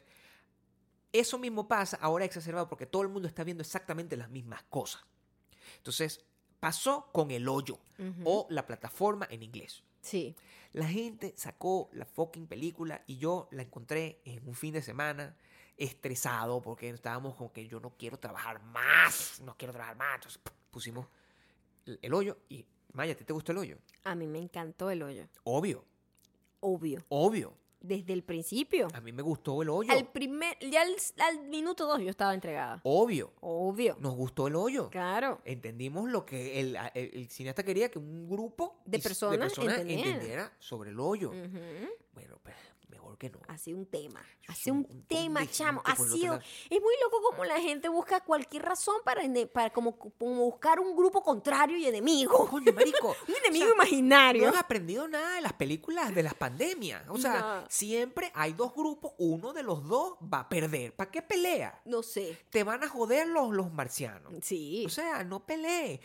[1.13, 5.03] Eso mismo pasa ahora exacerbado porque todo el mundo está viendo exactamente las mismas cosas.
[5.75, 6.23] Entonces,
[6.59, 7.79] pasó con el hoyo
[8.23, 9.83] o la plataforma en inglés.
[9.99, 10.35] Sí.
[10.71, 15.35] La gente sacó la fucking película y yo la encontré en un fin de semana
[15.75, 20.15] estresado porque estábamos como que yo no quiero trabajar más, no quiero trabajar más.
[20.15, 21.07] Entonces pusimos
[21.85, 23.77] el, hoyo y Maya, ¿a ti te gustó el hoyo?
[24.03, 25.27] A mí me encantó el hoyo.
[25.43, 25.85] Obvio,
[26.61, 27.03] Obvio.
[27.09, 27.53] obvio.
[27.83, 28.87] Desde el principio.
[28.93, 29.91] A mí me gustó el hoyo.
[29.91, 32.79] Al primer, ya al, al minuto dos yo estaba entregada.
[32.83, 33.33] Obvio.
[33.41, 33.97] Obvio.
[33.99, 34.91] Nos gustó el hoyo.
[34.91, 35.41] Claro.
[35.45, 40.03] Entendimos lo que el, el- el cineasta quería que un grupo De personas entendiera.
[40.09, 41.31] entendiera sobre el hoyo.
[42.13, 42.55] Bueno, pues
[42.91, 43.39] mejor que no.
[43.47, 44.21] Ha sido un tema.
[44.47, 45.81] Ha Es sido un un, tema, chamo.
[45.85, 46.35] Ha sido.
[46.35, 50.95] Es muy loco como la gente busca cualquier razón para, para como, como buscar un
[50.95, 52.47] grupo contrario y enemigo.
[52.47, 53.15] Coño, marico.
[53.27, 54.43] Un enemigo o sea, imaginario.
[54.43, 57.03] No has aprendido nada de las películas de las pandemias.
[57.09, 57.65] O sea, No.
[57.69, 60.95] siempre hay dos grupos, uno de los dos va a perder.
[60.95, 61.81] ¿Para qué pelea?
[61.85, 62.37] No sé.
[62.49, 64.33] Te van a joder los, los marcianos.
[64.41, 64.83] Sí.
[64.85, 66.01] O sea, no pelee.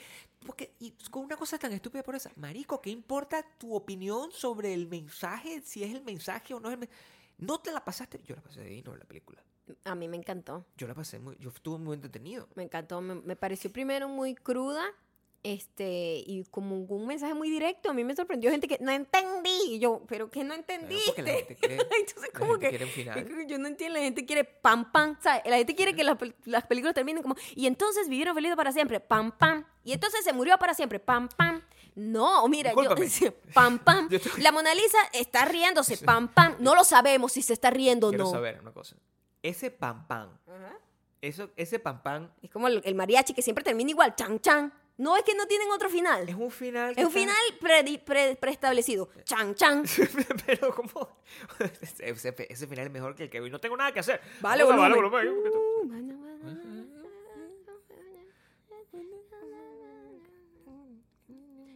[0.46, 4.72] Porque, y con una cosa tan estúpida por esa, Marico, ¿qué importa tu opinión sobre
[4.72, 5.60] el mensaje?
[5.62, 7.00] Si es el mensaje o no es el mensaje.
[7.38, 8.20] No te la pasaste.
[8.24, 9.42] Yo la pasé divino en la película.
[9.84, 10.64] A mí me encantó.
[10.76, 11.36] Yo la pasé muy.
[11.38, 12.48] Yo estuve muy entretenido.
[12.54, 13.00] Me encantó.
[13.00, 14.84] Me, me pareció primero muy cruda.
[15.46, 17.90] Este, y como un mensaje muy directo.
[17.90, 19.60] A mí me sorprendió gente que no entendí.
[19.74, 23.46] Y yo, ¿pero qué no Claro, gente quiere, Entonces, la como que.
[23.46, 25.42] Yo no entiendo, la gente quiere pam, pam, ¿sabes?
[25.46, 28.98] La gente quiere que las, las películas terminen como, y entonces vivieron felices para siempre,
[28.98, 31.62] pam, pam, y entonces se murió para siempre, pam, pam.
[31.94, 33.30] No, mira, yo, Discúlpame.
[33.54, 34.08] pam, pam.
[34.10, 36.56] Yo estoy- La Mona Lisa está riéndose, pam, pam.
[36.58, 38.30] No lo sabemos si se está riendo o Quiero no.
[38.32, 38.96] saber una cosa.
[39.42, 40.28] Ese pam pam.
[40.48, 40.76] Ajá.
[41.22, 44.72] Eso, ese pam pam Es como el, el mariachi que siempre termina igual, chan, chan.
[44.98, 46.26] No es que no tienen otro final.
[46.28, 46.92] es un final.
[46.92, 47.36] Es un está- final
[48.06, 49.10] pre- preestablecido.
[49.24, 49.84] Chan, chan.
[50.46, 51.18] Pero como
[52.00, 53.50] ese, final es mejor que el que vi.
[53.50, 54.20] No tengo nada que hacer.
[54.40, 54.92] Vale, volumen.
[54.94, 56.86] volumen.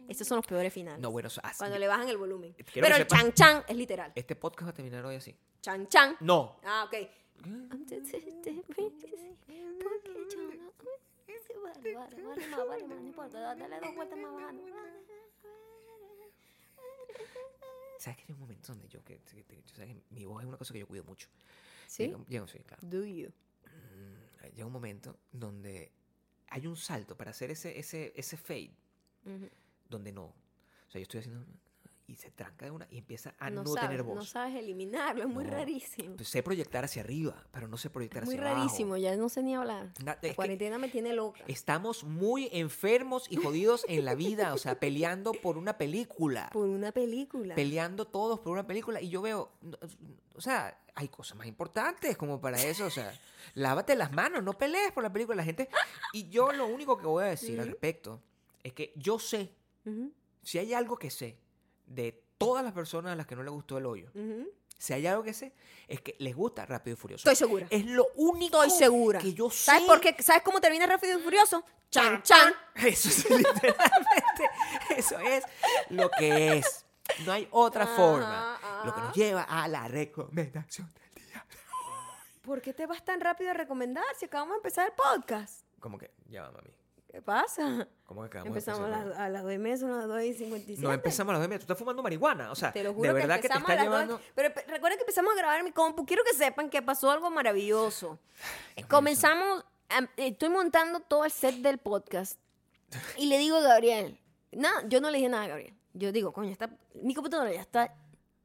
[0.07, 0.99] Estos son los peores finales.
[0.99, 2.53] No, bueno, así- Cuando le bajan el volumen.
[2.53, 4.11] Quiero Pero el sepas- chan chan es literal.
[4.15, 5.33] Este podcast va a terminar hoy así.
[5.61, 6.17] Chan chan.
[6.19, 6.59] No.
[6.65, 7.07] Ah, ok.
[7.71, 9.35] Antes de este príncipe,
[9.81, 10.61] porque yo no-
[11.63, 14.63] Vale, vale, vale, más, vale, más, no importa, dale dos vueltas más bajando.
[17.99, 20.47] ¿Sabes que hay un momento donde yo, que, que- que- sabes que mi voz es
[20.47, 21.27] una cosa que yo cuido mucho?
[21.87, 22.07] ¿Sí?
[22.07, 22.81] Llega, llega- sí, claro.
[22.87, 23.29] Do you?
[23.65, 25.91] Mm, Llega un momento donde
[26.49, 28.71] hay un salto para hacer ese, ese, ese fade,
[29.25, 29.49] Ujú.
[29.87, 30.25] donde no.
[30.25, 31.45] O sea, yo estoy haciendo...
[32.11, 34.15] y se tranca de una y empieza a no, no, sabes, tener voz.
[34.15, 35.51] no sabes eliminarlo, es muy No.
[35.51, 36.15] rarísimo.
[36.17, 38.65] Pues sé proyectar hacia arriba, pero no sé proyectar Es muy hacia abajo.
[38.65, 39.93] rarísimo, ya no sé ni hablar.
[40.03, 41.41] La cuarentena me tiene loca.
[41.47, 46.49] estamos muy enfermos y jodidos en la vida, o sea, peleando por una película.
[46.51, 47.55] Por una película.
[47.55, 49.51] Peleando todos por una película y yo veo,
[50.35, 53.13] o sea, hay cosas más importantes como para eso, o sea,
[53.53, 55.69] lávate las manos, no pelees por la película la gente.
[56.11, 58.21] Y yo lo único que voy a decir al respecto
[58.63, 59.53] es que yo sé,
[60.43, 61.37] si hay algo que sé
[61.93, 64.09] de todas las personas a las que no les gustó el hoyo,
[64.77, 65.53] si hay algo que sé,
[65.87, 67.29] es que les gusta Rápido y Furioso.
[67.29, 67.67] Estoy segura.
[67.69, 69.19] Es lo único Estoy segura.
[69.19, 69.65] que yo sé.
[69.65, 70.15] ¿Sabes por qué?
[70.23, 71.63] ¿Sabes cómo termina Rápido y Furioso?
[71.91, 72.53] Chan, chan.
[72.75, 74.49] Eso es literalmente,
[74.97, 75.43] eso es
[75.89, 76.85] lo que es.
[77.25, 78.59] No hay otra Ajá, forma.
[78.85, 81.45] Lo que nos lleva a la recomendación del día.
[82.41, 85.65] ¿Por qué te vas tan rápido a recomendar si acabamos de empezar el podcast?
[85.79, 86.11] ¿Cómo que?
[86.27, 86.71] Ya va, mami.
[87.11, 87.87] ¿Qué pasa?
[88.05, 90.21] ¿Cómo que acabamos Empezamos de a las, a las 2 y media, son las 2
[90.23, 90.81] y 57.
[90.81, 91.59] No empezamos a las dos y media.
[91.59, 92.51] Tú estás fumando marihuana.
[92.51, 94.13] O sea, Te lo juro de verdad que, te está llevando.
[94.13, 96.05] dos- Pero pe- recuerda que empezamos a grabar en mi compu.
[96.05, 98.17] Quiero que sepan que pasó algo maravilloso.
[98.89, 102.39] Comenzamos, a- estoy montando todo el set del podcast.
[103.17, 104.17] Y le digo a Gabriel,
[104.53, 105.73] no, yo no le dije nada a Gabriel.
[105.93, 107.93] Yo digo, coño, está, mi computadora ya está,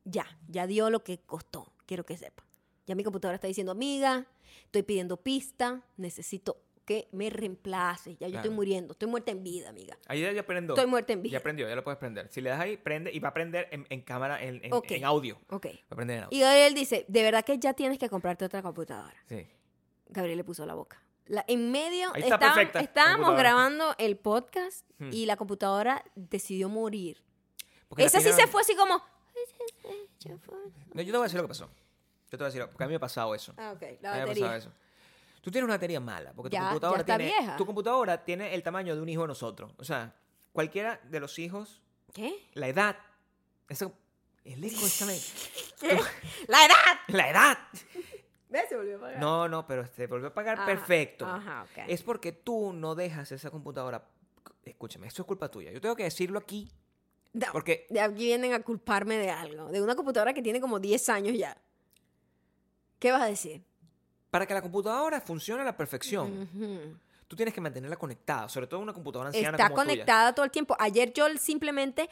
[0.05, 1.73] ya, ya dio lo que costó.
[1.87, 2.45] Quiero que sepa.
[2.87, 4.27] Ya mi computadora está diciendo, amiga,
[4.65, 8.13] estoy pidiendo pista, necesito que me reemplace.
[8.17, 8.37] Ya yo Claro.
[8.45, 9.99] estoy muriendo, estoy muerta en vida, amiga.
[10.07, 10.75] Ahí ya, prendió.
[10.75, 11.33] Estoy muerta en vida.
[11.33, 12.29] Ya prendió, ya lo puedes prender.
[12.31, 14.93] Si le das ahí, prende y va a prender en, en cámara, en, en- Ok.
[14.93, 15.39] en audio.
[15.51, 15.67] Ok.
[15.67, 16.39] Va a prender en audio.
[16.39, 19.17] Y Gabriel dice, de verdad que ya tienes que comprarte otra computadora.
[19.29, 19.47] Sí.
[20.09, 21.03] Gabriel le puso la boca.
[21.27, 23.37] La- en medio está la estábamos computadora.
[23.37, 25.11] grabando el podcast Hmm.
[25.13, 27.23] y la computadora decidió morir.
[27.89, 29.03] Porque la Esa sí tiene- se fue así como...
[30.95, 31.67] No, yo te voy a decir lo que pasó.
[31.67, 33.55] Yo te voy a decir, porque a mí me ha pasado eso.
[33.57, 34.73] Ah, ok, A mí la me ha pasado eso.
[35.47, 37.57] Tú tienes una batería mala, porque tu Ya- ya computadora está tiene vieja.
[37.57, 39.73] tu computadora tiene el tamaño de un hijo de nosotros.
[39.79, 40.13] O sea,
[40.51, 41.81] cualquiera de los hijos,
[42.13, 42.35] ¿Qué?
[42.55, 42.97] la edad,
[43.69, 43.93] eso
[44.45, 45.17] el eco está me-
[46.49, 46.75] ¡La edad!
[47.07, 47.59] la edad.
[48.49, 48.69] ¿Ves?
[48.69, 49.21] Se volvió a apagar.
[49.21, 51.27] No, no, pero te volvió a pagar Ajá, perfecto.
[51.27, 51.85] Ajá, ok.
[51.87, 54.05] Es porque tú no dejas esa computadora.
[54.65, 55.71] Escúchame, esto es culpa tuya.
[55.71, 56.69] Yo tengo que decirlo aquí
[57.35, 59.69] No, porque de aquí vienen a culparme de algo.
[59.69, 61.57] De una computadora que tiene como 10 años ya.
[62.99, 63.63] ¿Qué vas a decir?
[64.37, 66.49] Para que la computadora funcione a la perfección,
[67.27, 69.93] tú tienes que mantenerla conectada, sobre todo una computadora anciana Está como tuya.
[69.95, 70.77] conectada todo el tiempo.
[70.79, 72.09] Ayer yo simplemente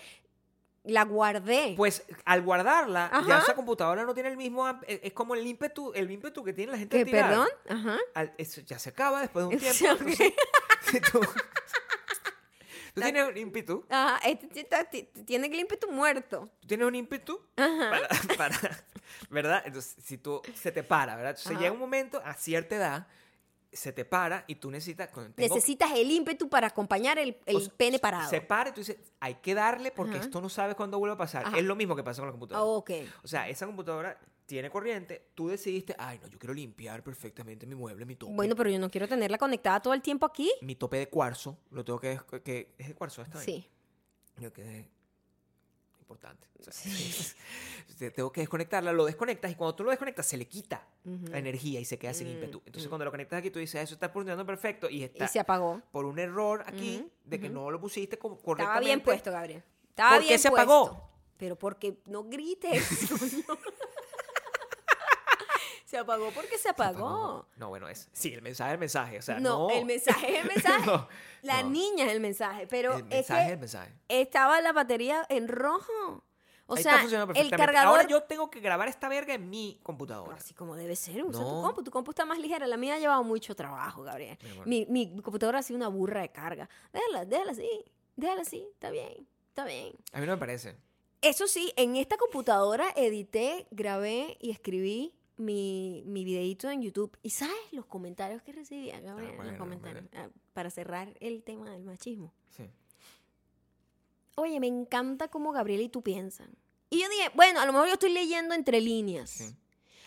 [0.85, 1.75] la guardé.
[1.77, 4.67] Pues al guardarla, ya esa computadora no tiene el mismo.
[4.67, 6.97] amp- Es como el ímpetu, el ímpetu que tiene la gente.
[6.97, 7.29] ¿Qué, al tirar.
[7.31, 7.49] perdón?
[7.69, 7.99] Ajá.
[8.15, 9.85] Al- eso ya se acaba después de un tiempo.
[9.95, 10.01] ok.
[10.01, 10.33] entonces,
[10.91, 11.21] si tú,
[12.95, 16.51] tú tienes un ímpetu, Ajá, este t- tiene el ímpetu muerto.
[16.61, 17.91] tú tienes un ímpetu Ajá.
[17.91, 18.85] para, para-
[19.31, 19.63] ¿verdad?
[19.67, 21.31] Entonces, si tú se te para, ¿verdad?
[21.37, 23.07] Entonces llega un momento a cierta edad,
[23.73, 25.11] se te para y tú necesitas.
[25.11, 28.31] tengo- Necesitas el ímpetu para acompañar el, el o sea, pene parado.
[28.31, 30.25] Se para y tú dices, hay que darle porque Ajá.
[30.25, 31.45] esto no sabes cuándo vuelve a pasar.
[31.47, 31.59] Ajá.
[31.59, 32.65] Es lo mismo que pasa con la computadora.
[32.65, 32.91] ok.
[33.25, 37.75] O sea, esa computadora tiene corriente, tú decidiste, ay, no, yo quiero limpiar perfectamente mi
[37.75, 38.33] mueble, mi tope.
[38.33, 40.53] Bueno, pero yo no quiero tenerla conectada todo el tiempo aquí.
[40.61, 42.21] Mi tope de cuarzo, lo tengo que...
[42.45, 43.39] que ¿Es de cuarzo esta?
[43.39, 43.45] vaina?
[43.53, 43.69] Sí.
[44.39, 44.89] Yo quedé...
[46.05, 46.47] Importante.
[46.61, 46.73] O sea,
[47.99, 50.87] te- tengo que desconectarla, lo desconectas y cuando tú lo desconectas se le quita
[51.31, 52.59] la energía y se queda sin Mm, ímpetu.
[52.67, 52.89] Entonces mm.
[52.91, 55.81] cuando lo conectas aquí tú dices, eso está funcionando perfecto y está Y se apagó.
[55.93, 58.85] por un error aquí de que no lo pusiste co- Estaba correctamente.
[58.87, 59.63] bien puesto, Gabriel.
[59.89, 60.73] Estaba ¿Por qué se puesto.
[60.73, 61.11] apagó?
[61.39, 62.85] Pero porque no grites.
[65.95, 67.47] se apagó porque se Se apagó.
[67.57, 68.09] No, bueno, es...
[68.13, 69.19] Sí, el mensaje es el mensaje.
[69.19, 70.87] O sea, no, no, el mensaje es el mensaje.
[70.87, 71.09] No,
[71.43, 71.71] la no.
[71.71, 72.67] niña es el mensaje.
[72.67, 73.93] Pero el mensaje es que el mensaje.
[74.09, 76.25] estaba la batería en rojo.
[76.67, 77.05] O Ahí sea,
[77.35, 77.89] el cargador.
[78.01, 80.35] Ahora yo tengo que grabar esta verga en mi computadora.
[80.37, 81.85] Así como debe ser, usa tu compu.
[81.85, 82.67] Tu compu está más ligera.
[82.67, 84.39] La mía ha llevado mucho trabajo, Gabriel.
[84.65, 86.69] Mi, mi computadora ha sido una burra de carga.
[86.93, 87.85] Déjala, déjala así.
[88.17, 88.67] Déjala así.
[88.73, 89.29] Está bien.
[89.49, 89.93] Está bien.
[90.13, 90.77] A mí no me parece.
[91.21, 97.17] Eso sí, en esta computadora edité, grabé y escribí mi, mi videito en YouTube.
[97.23, 99.33] ¿Y sabes los comentarios que recibía, Gabriel?
[99.33, 100.05] Ah, bueno, los comentarios.
[100.11, 100.33] bueno.
[100.35, 102.33] Ah, para cerrar el tema del machismo.
[102.51, 102.71] Sí.
[104.37, 106.51] Oye, me encanta cómo Gabriel y tú piensan.
[106.91, 109.31] Y yo dije, bueno, a lo mejor yo estoy leyendo entre líneas.
[109.31, 109.57] Sí.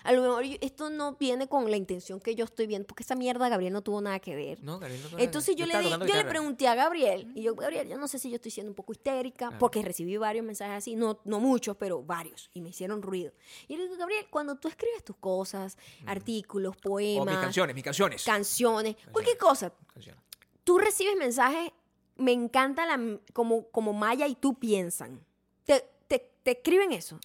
[0.07, 3.13] A lo mejor esto no viene con la intención que yo estoy viendo, porque esa
[3.15, 4.63] mierda Gabriel no tuvo nada que ver.
[4.63, 7.89] No, Gabriel, no toca- Entonces yo, le, yo le pregunté a Gabriel, y yo, Gabriel,
[7.89, 9.59] yo no sé si yo estoy siendo un poco histérica, Claro.
[9.59, 13.33] porque recibí varios mensajes así, no, no muchos, pero varios, y me hicieron ruido.
[13.67, 17.83] Y le digo, Gabriel, cuando tú escribes tus cosas, artículos, O poemas, mis canciones, mis
[17.83, 18.23] canciones.
[18.23, 20.21] canciones, cualquier cosa, Canciones.
[20.63, 21.71] tú recibes mensajes,
[22.15, 25.23] me encanta la, como, como Maya y tú piensan.
[25.65, 27.19] Te, te, te escriben eso.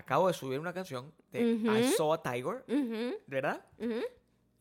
[0.00, 1.40] Acabo de subir una canción de.
[1.42, 2.64] I Saw a Tiger,
[3.26, 3.64] ¿verdad?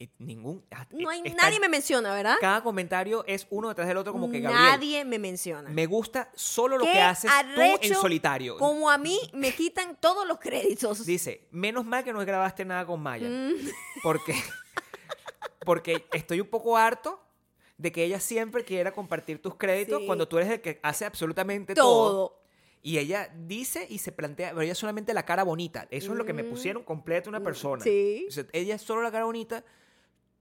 [0.02, 0.64] Y ningún.
[0.72, 2.38] ah, No hay, está- nadie me menciona, ¿verdad?
[2.40, 4.64] Cada comentario es uno detrás del otro, como que Gabriel.
[4.66, 5.70] Nadie me menciona.
[5.70, 8.58] Me gusta solo lo que haces tú en solitario.
[8.58, 11.06] Como a mí me quitan todos los créditos.
[11.06, 13.28] Dice, menos mal que no grabaste nada con Maya.
[13.28, 13.56] Mm.
[14.04, 14.36] Porque,
[15.66, 17.22] porque estoy un poco harto
[17.78, 20.06] de que ella siempre quiera compartir tus créditos Sí.
[20.06, 22.10] cuando tú eres el que hace absolutamente todo.
[22.12, 22.39] todo.
[22.82, 25.88] Y ella dice y se plantea, pero ella solamente la cara bonita.
[25.92, 26.50] Eso es lo que me Mm.
[26.50, 27.84] pusieron completo una persona.
[27.84, 28.26] Sí.
[28.28, 29.64] O sea, ella es solo la cara bonita.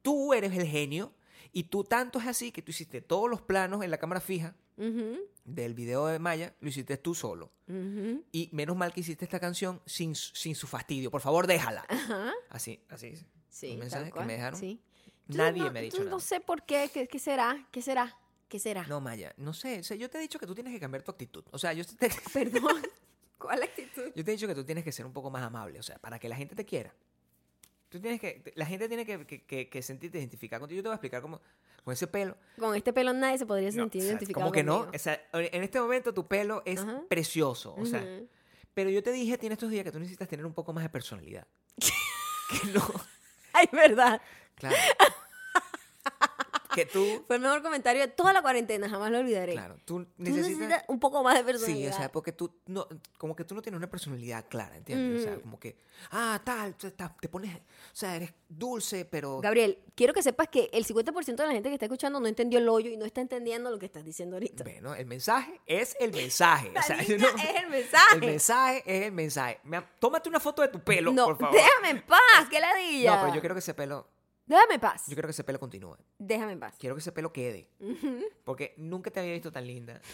[0.03, 1.13] Tú eres el genio.
[1.53, 4.55] Y tú tanto es así que tú hiciste todos los planos en la cámara fija
[4.77, 5.17] Ujú,
[5.47, 7.51] del video de Maya, lo hiciste tú solo.
[7.67, 8.23] ujú.
[8.31, 11.11] Y menos mal que hiciste esta canción sin, sin su fastidio.
[11.11, 11.87] Por favor, déjala.
[11.89, 12.33] Ajá.
[12.51, 13.15] Así, así.
[13.49, 14.61] Sí, Un mensaje que me dejaron.
[14.61, 14.81] sí.
[15.27, 16.11] Nadie no- me ha dicho nada.
[16.11, 16.91] No sé por qué.
[16.93, 17.67] ¿Qué, qué será?
[17.73, 18.17] ¿Qué será?
[18.49, 18.87] ¿Qué será?
[18.87, 19.81] No, Maya, no sé.
[19.81, 21.45] o sea, yo te he dicho que tú tienes que cambiar tu actitud.
[21.51, 22.83] O sea, yo te, Perdón.
[23.37, 24.11] ¿Cuál actitud?
[24.15, 25.79] yo te he dicho que tú tienes que ser un poco más amable.
[25.79, 26.93] O sea, para que la gente te quiera.
[27.89, 30.79] Tú tienes que, la gente tiene que, que, que, que sentirte identificada contigo.
[30.79, 31.41] Yo te voy a explicar cómo,
[31.85, 32.37] con ese pelo.
[32.59, 34.79] Con este pelo nadie se podría no, sentir o sea, identificado como que no.
[34.79, 34.93] conmigo.
[34.95, 37.03] O sea, en este momento tu pelo es Ajá.
[37.09, 37.75] precioso.
[37.79, 38.29] O sea, Ujú.
[38.75, 40.73] pero yo te dije a ti en estos días que tú necesitas tener un poco
[40.73, 41.47] más de personalidad.
[41.79, 42.83] que no.
[43.53, 44.21] Ay, verdad.
[44.55, 44.77] Claro.
[46.85, 47.25] Que tú.
[47.27, 49.53] Fue el mejor comentario de toda la cuarentena, jamás lo olvidaré.
[49.53, 50.49] Claro, tú Tú necesitas.
[50.51, 51.95] necesitas un poco más de Sí, personalidad.
[51.95, 52.87] o sea, porque tú no,
[53.19, 55.21] como que tú no tienes una personalidad clara, ¿entiendes?
[55.23, 55.41] O sea, Mm.
[55.41, 55.77] como que,
[56.11, 57.61] ah, tal, te, pones, o
[57.93, 61.75] sea, eres dulce, pero Gabriel, quiero que sepas que el 50% de la gente que
[61.75, 64.65] está escuchando no entendió el hoyo y no está entendiendo lo que estás diciendo ahorita.
[64.65, 66.73] bueno, el mensaje es el mensaje.
[66.79, 68.15] o sea, Marica, no- es el mensaje.
[68.15, 69.61] el mensaje es el mensaje.
[69.65, 71.55] Me- tómate una foto de tu pelo, no, por favor.
[71.57, 73.17] déjame en paz, qué ladilla.
[73.17, 74.07] No, pero yo quiero que ese pelo,
[74.49, 75.05] Déjame en paz.
[75.07, 75.97] yo quiero que ese pelo continúe.
[76.19, 76.75] Déjame en paz.
[76.79, 77.69] Quiero que ese pelo quede,
[78.45, 80.01] porque nunca te había visto tan linda.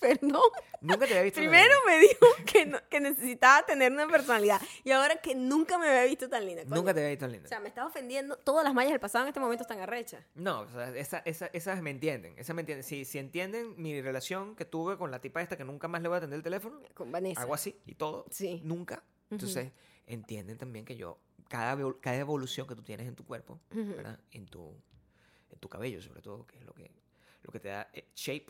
[0.00, 0.40] Perdón.
[0.80, 1.86] Nunca te había visto tan Primero linda.
[1.86, 6.04] me dijo que, no- que necesitaba tener una personalidad y ahora que nunca me había
[6.04, 6.62] visto tan linda.
[6.64, 6.74] coño.
[6.76, 7.46] Nunca te había visto tan linda.
[7.46, 8.36] O sea, me estaba ofendiendo.
[8.38, 10.24] Todas las mallas del pasado en este momento están arrechas.
[10.34, 12.32] No, o sea, esa, esa- esas me entienden.
[12.38, 12.82] Esas me entienden.
[12.82, 16.08] Si, si entienden mi relación que tuve con la tipa esta que nunca más le
[16.08, 17.42] voy a atender el teléfono, Con Vanessa.
[17.42, 18.24] algo así y todo.
[18.30, 18.62] Sí.
[18.64, 19.04] Nunca.
[19.28, 19.70] Entonces,
[20.06, 21.18] entienden también que yo,
[21.50, 23.94] cada, cada evolución que tú tienes en tu cuerpo, Ujú.
[23.96, 24.18] ¿verdad?
[24.30, 24.74] En tu,
[25.50, 26.90] en tu cabello, sobre todo, que es lo que,
[27.42, 28.46] lo que te da eh, shape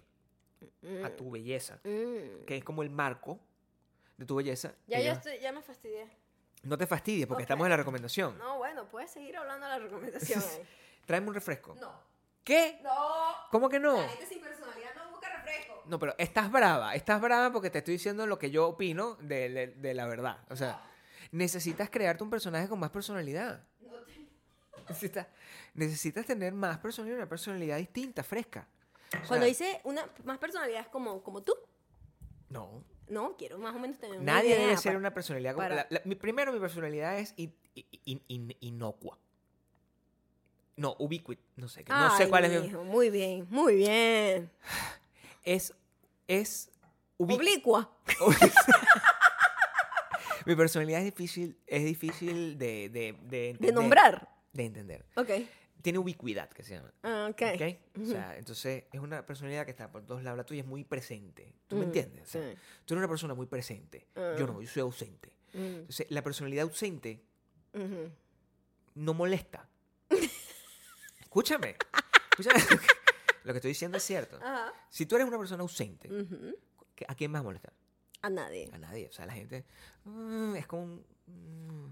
[1.03, 2.45] a Mm, tu belleza, mm.
[2.47, 3.41] que es como el marco
[4.19, 4.75] de tu belleza.
[4.87, 6.07] Ya, yo yo- estoy, ya me fastidié.
[6.65, 7.49] No te fastidies porque Ok.
[7.49, 8.37] estamos en la recomendación.
[8.39, 10.43] No, bueno, puedes seguir hablando de la recomendación.
[11.07, 11.75] Tráeme un refresco.
[11.81, 11.91] No.
[12.45, 12.79] ¿Qué?
[12.83, 12.91] No.
[13.51, 13.97] ¿Cómo que no?
[14.03, 15.83] La gente sin personalidad no busca refresco.
[15.87, 16.95] No, pero estás brava.
[16.95, 20.45] Estás brava porque te estoy diciendo lo que yo opino de, de- de la verdad.
[20.51, 20.83] O sea,
[21.33, 23.63] necesitas crearte un personaje con más personalidad.
[24.89, 25.27] Necesitas,
[25.75, 28.67] necesitas tener más personalidad, una personalidad distinta, fresca.
[29.09, 31.53] O sea, Cuando dice una más personalidad es como, como tú.
[32.49, 35.53] No, No, quiero más o menos tener una nadie idea debe ser para- una personalidad
[35.55, 35.65] como...
[35.65, 37.55] para- la- la- mi, primero, mi personalidad es in-
[38.05, 39.19] in- in- inocua.
[40.77, 41.39] No, ubiquit.
[41.57, 42.69] No sé, no sé cuál es mi...
[42.69, 44.51] mijo, Muy bien, muy bien.
[45.45, 45.75] Es...
[46.27, 46.71] Es...
[47.19, 47.91] ubi- Oblicua.
[50.47, 54.29] mi personalidad es difícil, es difícil de, de, de nombrar.
[54.53, 55.05] De entender.
[55.17, 55.31] Ok.
[55.83, 56.93] Tiene ubicuidad, que se llama.
[57.03, 57.43] Ah, ok.
[57.55, 58.03] ¿Ok?
[58.03, 60.37] O sea, entonces es una personalidad que está por todos lados.
[60.37, 61.55] La tuya es muy presente.
[61.69, 62.23] ¿Tú me Mm, entiendes?
[62.29, 62.43] O sea.
[62.85, 64.07] Tú eres una persona muy presente.
[64.15, 65.33] Yo no, yo soy ausente.
[65.55, 67.25] Mm, Entonces, la personalidad ausente
[68.95, 69.69] no molesta.
[71.21, 71.77] Escúchame.
[72.31, 72.61] Escúchame.
[73.45, 74.39] Lo que estoy diciendo es cierto.
[74.91, 76.57] Si tú eres una persona ausente, Ujú.
[76.95, 77.73] ¿qué- ¿a quién más molesta?
[78.23, 78.69] A nadie.
[78.73, 79.09] A nadie.
[79.09, 79.65] O sea, la gente
[80.05, 81.05] mm, es como un...
[81.27, 81.91] mm,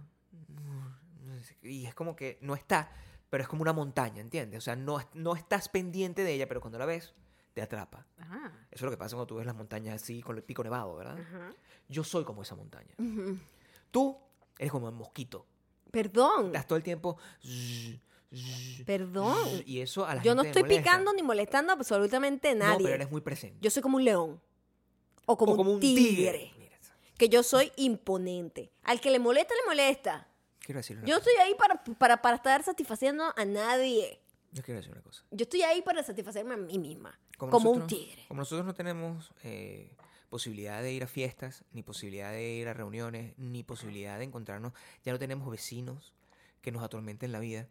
[1.62, 2.90] Y es como que no está,
[3.30, 4.58] pero es como una montaña, ¿entiendes?
[4.58, 7.14] O sea, no, no estás pendiente de ella, pero cuando la ves,
[7.54, 8.06] te atrapa.
[8.18, 8.46] Ajá.
[8.70, 10.96] Eso es lo que pasa cuando tú ves las montañas así con el pico nevado,
[10.96, 11.18] ¿verdad?
[11.18, 11.52] Ajá.
[11.88, 12.94] Yo soy como esa montaña.
[12.98, 13.38] Ujú.
[13.90, 14.16] Tú
[14.58, 15.46] eres como el mosquito.
[15.90, 16.46] Perdón.
[16.46, 17.16] Estás todo el tiempo...
[17.42, 19.62] zzz, Perdón.
[19.64, 20.82] Y eso a la Yo no gente le estoy molesta.
[20.82, 22.82] picando ni molestando absolutamente a No, nadie.
[22.84, 23.56] pero eres muy presente.
[23.62, 24.40] Yo soy como un león.
[25.30, 26.52] O como, o como un tigre.
[27.18, 28.70] Que yo soy imponente.
[28.82, 30.26] Al que le molesta, le molesta.
[30.60, 31.30] quiero decirle una Yo cosa.
[31.30, 34.20] estoy ahí para, para, para estar satisfaciendo a nadie.
[34.52, 35.24] Yo quiero decir una cosa.
[35.30, 37.18] Yo estoy ahí para satisfacerme a mí misma.
[37.36, 38.24] Como Como, un tigre.
[38.28, 39.94] Como nosotros no tenemos eh,
[40.30, 44.72] posibilidad de ir a fiestas, ni posibilidad de ir a reuniones, ni posibilidad de encontrarnos,
[45.04, 46.14] ya no tenemos vecinos
[46.62, 47.68] que nos atormenten la vida.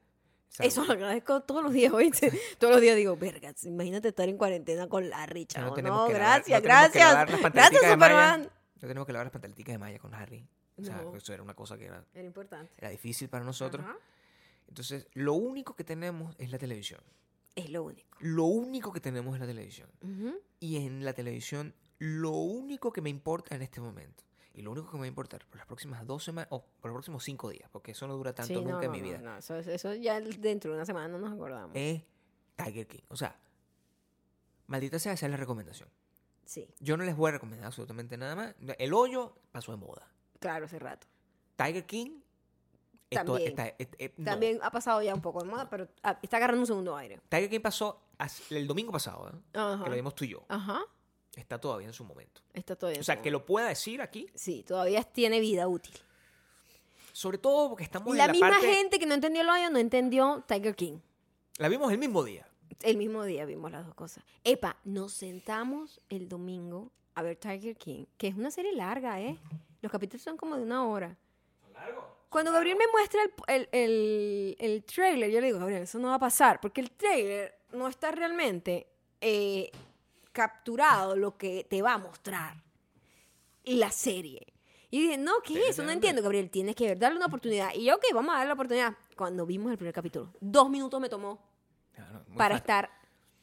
[0.50, 0.74] ¿Sabes?
[0.74, 2.32] Eso lo agradezco todos los días, ¿oíste?
[2.60, 5.76] todos los días digo, verga, imagínate estar en cuarentena con Larry, no chavo.
[5.82, 7.14] No, lavar- gracias, no gracias.
[7.54, 7.92] Gracias.
[7.92, 8.42] Superman.
[8.44, 10.48] No tenemos que lavar las pantaleticas de Maya con Harry.
[10.78, 11.16] O sea, No.
[11.16, 12.72] eso era una cosa que era, Era importante.
[12.78, 13.84] era difícil para nosotros.
[13.84, 13.98] Ajá.
[14.68, 17.00] Entonces, lo único que tenemos es la televisión.
[17.56, 18.18] Es lo único.
[18.22, 19.90] Lo único que tenemos es la televisión.
[20.02, 20.36] Ujú.
[20.60, 24.24] Y en la televisión, lo único que me importa en este momento,
[24.58, 26.90] y lo único que me va a importar por las próximas dos semanas, o por
[26.92, 29.00] los próximos cinco días, porque eso no dura tanto Sí, no, nunca en no, mi
[29.00, 31.72] no, vida, no, eso, eso ya dentro de una semana no nos acordamos.
[31.76, 32.02] es
[32.56, 33.04] Tiger King.
[33.10, 33.40] O sea,
[34.68, 35.90] maldita sea, esa es la recomendación.
[36.46, 38.56] sí, Yo no les voy a recomendar absolutamente nada más.
[38.80, 40.08] El hoyo pasó de moda.
[40.40, 41.08] claro, hace rato.
[41.56, 42.20] Tiger King.
[43.10, 43.50] esto- También.
[43.50, 44.26] está- eh, eh, no.
[44.26, 45.88] También ha pasado ya un poco de moda, pero
[46.22, 47.22] está agarrando un segundo aire.
[47.30, 49.34] Tiger King pasó as- el domingo pasado, ¿eh?
[49.54, 49.84] Ajá.
[49.86, 50.44] que lo vimos tú y yo.
[50.50, 50.82] Ajá.
[51.38, 52.42] Está todavía en su momento.
[52.54, 53.00] Está todavía.
[53.00, 55.96] O sea, en que lo pueda decir aquí, Sí, todavía tiene vida útil.
[57.14, 58.68] sobre todo porque estamos La, en la misma parte...
[58.74, 61.00] gente que no entendió el hoyo no entendió Tiger King.
[61.58, 62.48] La vimos el mismo día.
[62.84, 64.24] El mismo día vimos las dos cosas.
[64.44, 69.38] Epa, nos sentamos el domingo a ver Tiger King, que es una serie larga, ¿eh?
[69.82, 71.18] Los capítulos son como de una hora.
[72.30, 76.10] Cuando Gabriel me muestra el, el, el, el trailer, yo le digo, Gabriel, eso no
[76.10, 78.88] va a pasar, porque el trailer no está realmente
[79.22, 79.72] eh,
[80.38, 82.64] capturado lo que te va a mostrar
[83.66, 84.54] la serie.
[84.92, 85.84] Y dije, no, ¿qué es eso?
[85.84, 87.74] No entiendo, Gabriel, tienes que darle una oportunidad.
[87.74, 88.94] Y yo, ok, vamos a darle la oportunidad.
[89.18, 91.42] Cuando vimos el primer capítulo, dos minutos me tomó
[91.92, 92.58] Claro, para fácil.
[92.58, 92.90] estar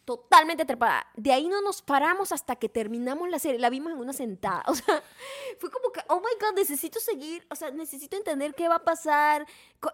[0.05, 1.07] totalmente atrapada.
[1.17, 3.59] De ahí no nos paramos hasta que terminamos la serie.
[3.59, 4.63] La vimos en una sentada.
[4.69, 5.03] O sea,
[5.59, 7.47] fue como que, oh my God, necesito seguir.
[7.51, 9.47] O sea, necesito entender qué va a pasar.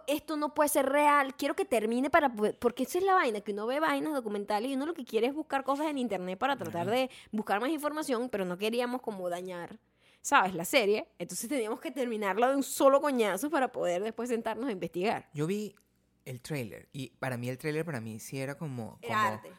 [0.06, 1.34] Esto no puede ser real.
[1.36, 2.58] Quiero que termine para poder...
[2.58, 5.26] Porque esa es la vaina, que uno ve vainas documentales y uno lo que quiere
[5.28, 9.28] es buscar cosas en internet para tratar de buscar más información, pero no queríamos como
[9.28, 9.78] dañar.
[10.22, 10.54] ¿Sabes?
[10.54, 11.08] La serie.
[11.18, 15.28] Entonces teníamos que terminarla de un solo coñazo para poder después sentarnos a investigar.
[15.32, 15.74] Yo vi
[16.26, 18.98] el trailer y para mí el trailer para mí sí era como...
[19.02, 19.52] Era como- arte.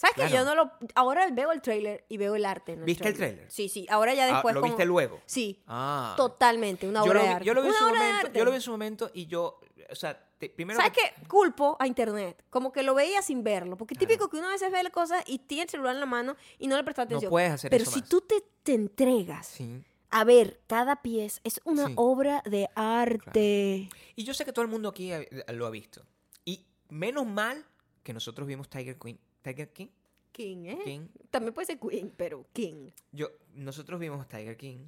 [0.00, 0.70] ¿Sabes que yo no lo...
[0.94, 3.50] Ahora veo el trailer y veo el arte en ¿Viste el tráiler?
[3.50, 3.84] Sí, sí.
[3.90, 4.54] Ahora ya Ah, después...
[4.54, 5.20] ¿Lo como- viste luego?
[5.26, 5.60] Sí.
[5.66, 6.14] Ah.
[6.16, 6.86] Totalmente.
[6.88, 7.44] Una yo obra lo de vi, arte.
[7.46, 8.38] yo lo vi en Una su obra de momento, arte.
[8.38, 11.26] yo lo vi en su momento y yo, o sea, te- primero ¿Sabes que- qué?
[11.26, 12.44] Culpo a internet.
[12.48, 13.76] Como que lo veía sin verlo.
[13.76, 14.08] Porque es Claro.
[14.08, 16.36] típico que uno a veces ve las cosas y tiene el celular en la mano
[16.60, 17.28] y no le presta atención.
[17.28, 18.08] puedes hacer Pero eso si más.
[18.08, 19.82] tú te, te entregas Sí.
[20.10, 21.94] a ver cada pieza, es una Sí.
[21.96, 23.88] obra de arte.
[24.14, 26.04] Y yo sé que todo el mundo aquí ha- lo ha visto.
[26.44, 27.64] Y menos mal
[28.04, 29.88] que nosotros vimos Tiger Queen, Tiger King,
[30.32, 30.78] King, ¿eh?
[30.84, 31.08] King.
[31.30, 32.90] También puede ser Queen, pero King.
[33.12, 34.86] Yo, nosotros vimos Tiger King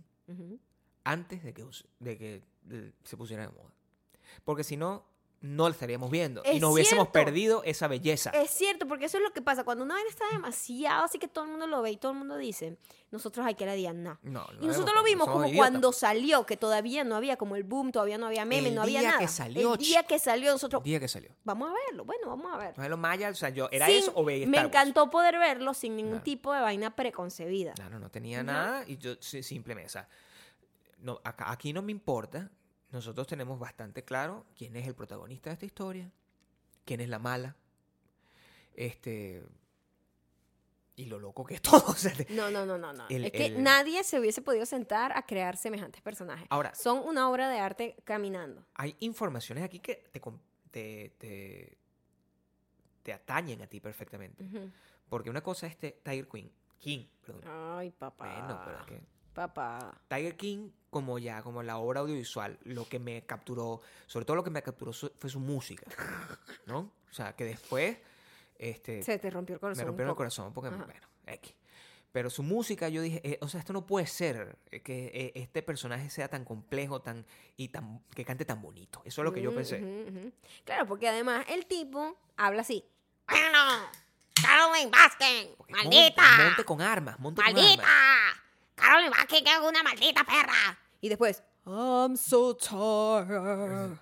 [1.04, 1.64] antes de que,
[1.98, 2.42] de que
[3.04, 3.72] se pusiera de moda.
[4.44, 5.04] Porque si no,
[5.42, 6.42] no lo estaríamos viendo.
[6.44, 7.12] y nos hubiésemos cierto.
[7.12, 8.28] perdido esa belleza.
[8.30, 9.64] Es cierto, porque eso es lo que pasa.
[9.64, 12.18] Cuando una vaina está demasiado así que todo el mundo lo ve y todo el
[12.18, 12.76] mundo dice,
[13.10, 14.18] nosotros hay que la digan, no.
[14.22, 17.90] No, Y nosotros lo vimos como cuando salió, que todavía no había como el boom,
[17.90, 19.20] todavía no había meme, El no había día nada.
[19.20, 21.30] que salió, el día que salió, nosotros, El día que salió.
[21.44, 22.76] vamos a verlo, bueno, vamos a ver.
[22.76, 24.76] No es lo maya, o sea, yo, ¿era Sin- eso o veía Me Star Wars?
[24.76, 26.24] encantó poder verlo sin ningún Claro.
[26.24, 27.72] tipo de vaina preconcebida.
[27.72, 30.06] Claro, no tenía nada y yo simplemente, o sea,
[30.98, 32.50] no, acá- aquí no me importa.
[32.92, 36.10] Nosotros tenemos bastante claro quién es el protagonista de esta historia,
[36.84, 37.56] quién es la mala,
[38.74, 39.44] este
[40.96, 41.84] y lo loco que es todo.
[41.86, 43.08] o sea, No, no, no, no, no.
[43.08, 46.46] El- es que el- nadie se hubiese podido sentar a crear semejantes personajes.
[46.50, 48.64] Ahora, Son una obra de arte caminando.
[48.74, 50.20] hay informaciones aquí que te,
[50.70, 51.78] te, te,
[53.02, 54.44] te atañen a ti perfectamente.
[55.08, 57.42] Porque una cosa es este Tiger Queen, King, perdón.
[57.46, 58.26] Ay, papá.
[58.26, 59.02] Bueno, pero es que
[59.34, 60.00] Papá.
[60.08, 64.44] Tiger King como ya, como la obra audiovisual, lo que me capturó, sobre todo lo
[64.44, 65.86] que me capturó su- fue su música,
[66.66, 66.78] ¿no?
[67.08, 67.96] O sea, que después,
[68.58, 69.78] este, Se te rompió el corazón.
[69.80, 70.84] me rompieron el corazón porque, Ajá.
[70.84, 71.54] bueno, X.
[72.12, 75.32] Pero su música, yo dije, eh, o sea, esto no puede ser eh, que eh,
[75.36, 77.24] este personaje sea tan complejo tan
[77.56, 79.00] y tan que cante tan bonito.
[79.04, 80.32] Eso es lo que yo Ujú, pensé.
[80.64, 82.84] Claro, porque además el tipo habla así.
[83.28, 83.86] Bueno,
[84.42, 86.22] Carolyn Baskin, maldita.
[86.22, 87.82] Monte, monte con armas, monte con maldita.
[88.80, 90.78] Carolyn Baskin es una maldita perra.
[91.00, 93.98] Y después, I'm so tired.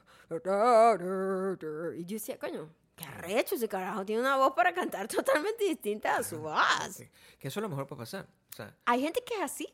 [1.97, 4.05] Y yo decía, coño, qué arrecho ese carajo.
[4.05, 6.63] Tiene una voz para cantar totalmente distinta a su voz.
[6.93, 7.09] Sí,
[7.39, 8.27] Que eso es lo mejor para pasar.
[8.53, 9.69] O sea, Hay gente que es así.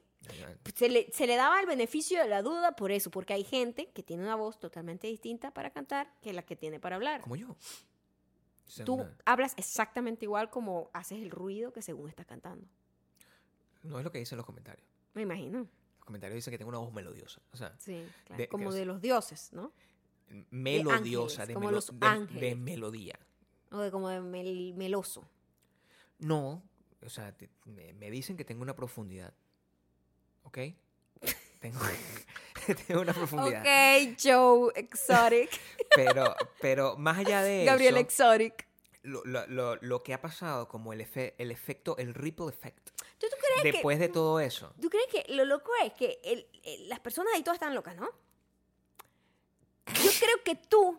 [0.74, 3.90] Se le, se le daba el beneficio de la duda por eso, porque hay gente
[3.90, 7.20] que tiene una voz totalmente distinta para cantar que la que tiene para hablar.
[7.20, 7.54] como yo.
[8.86, 12.66] Tú una- hablas exactamente igual como haces el ruido que según estás cantando.
[13.82, 14.88] no es lo que dicen los comentarios.
[15.14, 15.60] Me imagino.
[15.98, 17.40] Los comentarios dicen que tengo una voz melodiosa.
[17.52, 18.42] O sea, Sí, claro.
[18.42, 19.72] De- como que- de los dioses, ¿no?
[20.50, 22.40] melodiosa, ángeles, de, como melo- los de- ángeles.
[22.42, 23.18] de melodía.
[23.70, 25.28] O de como de mel- meloso.
[26.18, 26.62] No,
[27.02, 29.32] o sea, te- me, me dicen que tengo una profundidad.
[30.44, 30.58] ¿Ok?
[31.60, 31.78] Tengo,
[32.86, 33.60] tengo una profundidad.
[33.62, 35.50] Ok, Joe Exotic.
[35.94, 38.66] Pero, pero más allá de Gabriel eso, Exotic.
[39.02, 42.90] lo, lo- lo- lo que ha pasado como el, efe- el efecto, el ripple effect,
[43.54, 46.20] ¿Tú, tú crees que después de todo eso, ¿Tú crees que lo loco es que
[46.24, 48.08] el- el- las personas ahí todas están locas, ¿no?
[49.86, 49.86] Yo
[50.20, 50.98] creo que tú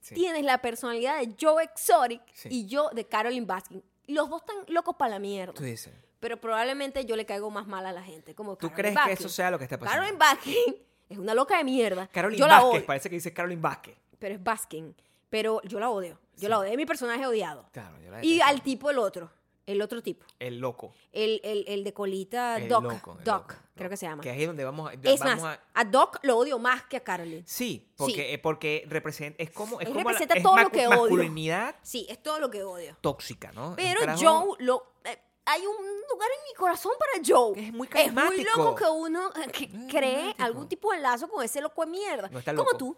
[0.00, 2.48] sí, tienes la personalidad de Joe Exotic Sí.
[2.50, 3.82] y yo de Carolyn Baskin.
[4.06, 5.52] Los dos están locos para la mierda.
[5.54, 8.34] tú dices, Pero probablemente yo le caigo más mal a la gente.
[8.34, 9.26] Como ¿Tú Caroline crees que Baskin.
[9.26, 10.00] eso sea lo que está pasando?
[10.00, 10.76] Caroline Baskin
[11.08, 12.06] es una loca de mierda.
[12.08, 13.96] Caroline yo Vázquez, parece que dice Caroline Vázquez.
[14.18, 14.94] Pero es Baskin.
[15.30, 16.18] Pero yo la odio.
[16.34, 16.48] Yo Sí.
[16.48, 16.70] la odio.
[16.70, 17.68] Es mi personaje odiado.
[17.72, 19.30] Claro, yo la Y al tipo el otro.
[19.68, 20.24] El otro tipo.
[20.38, 20.94] El loco.
[21.12, 22.84] El, el, el de colita El Doc.
[22.84, 24.22] loco, Doc, loco, creo que se llama.
[24.22, 24.94] Que ahí es donde vamos a...
[24.94, 25.84] es vamos más, a- a...
[25.84, 27.42] Doc lo odio más que a Caroline.
[27.46, 30.70] Sí, porque, eh, porque representa, es como, es Él como la- representa es todo lo
[30.70, 30.98] que odio.
[31.00, 32.96] masculinidad Sí, es todo lo que odio.
[33.02, 33.74] tóxica, ¿no?
[33.76, 35.76] Pero Joe, lo, eh, hay un
[36.10, 37.52] lugar en mi corazón para Joe.
[37.52, 38.56] Es muy Es muy carismático.
[38.56, 40.44] loco que uno eh, que Es cree carismático.
[40.44, 42.28] algún tipo de lazo con ese loco de mierda.
[42.30, 42.78] No está Como loco.
[42.78, 42.96] tú.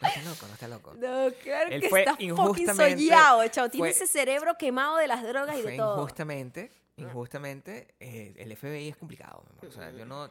[0.00, 0.94] No está loco, no está loco.
[0.94, 3.68] No, claro Él que fue está injustamente- soñado, chao.
[3.70, 5.96] Tiene fue- ese cerebro quemado de las drogas y de todo.
[6.02, 9.42] injustamente, injustamente, eh, el FBI es complicado.
[9.46, 9.66] mi amor.
[9.66, 10.30] O sea, yo no...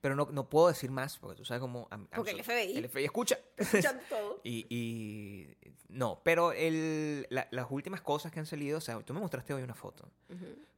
[0.00, 1.88] Pero no, no puedo decir más, porque tú sabes cómo...
[1.90, 2.76] I'm- I'm Porque el FBI.
[2.76, 3.38] El FBI escucha.
[3.56, 4.40] Escuchando todo.
[4.44, 5.56] Y, y-
[5.88, 9.54] no, pero el, la- las últimas cosas que han salido, o sea, tú me mostraste
[9.54, 10.08] hoy una foto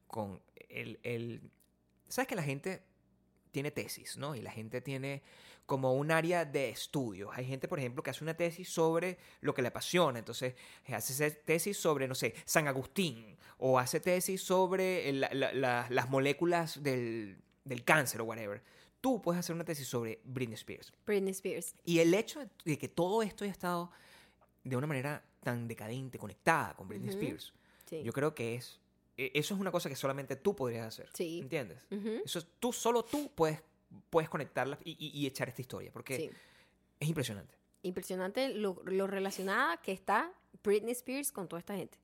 [0.07, 1.51] con el, el-
[2.09, 2.83] ¿Sabes que la gente
[3.51, 4.35] tiene tesis, ¿no?
[4.35, 5.23] Y la gente tiene
[5.69, 7.29] como un área de estudios.
[7.35, 10.19] Hay gente, por ejemplo, que hace una tesis sobre lo que le apasiona.
[10.19, 10.55] Entonces,
[10.89, 13.37] hace esa tesis sobre, no sé, San Agustín.
[13.59, 18.63] O hace tesis sobre el- la- la- la- las moléculas del, del cáncer o whatever.
[19.03, 20.91] Tú puedes hacer una tesis sobre Britney Spears.
[21.05, 21.75] Britney Spears.
[21.85, 23.91] Y el hecho de que todo esto haya estado
[24.65, 27.11] de una manera tan decadente, conectada con Britney.
[27.11, 27.53] Spears,
[27.85, 28.03] Sí.
[28.03, 28.81] yo creo que es.
[29.19, 31.11] e- Eso es una cosa que solamente tú podrías hacer.
[31.13, 31.41] Sí.
[31.41, 31.85] ¿Entiendes?
[32.25, 33.61] Eso es, tú, solo tú puedes,
[34.11, 35.91] puedes conectarlas y, y- y echar esta historia.
[35.93, 36.31] Porque Sí.
[37.01, 37.55] es impresionante.
[37.83, 40.33] Impresionante lo, lo relacionada que está
[40.65, 41.99] Britney Spears con toda esta gente.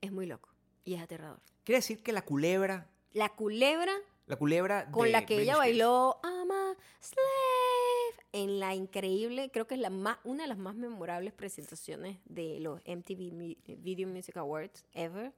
[0.00, 0.48] Es muy loco
[0.84, 1.40] y es aterrador.
[1.64, 2.88] Quiere decir que la culebra.
[3.12, 3.92] La culebra
[4.26, 4.90] La culebra.
[4.90, 9.66] con de la que Britney ella Spears, bailó I'm a slave en la increíble, creo
[9.66, 14.36] que es la más, una de las más memorables presentaciones de los MTV Video Music
[14.36, 15.32] Awards ever.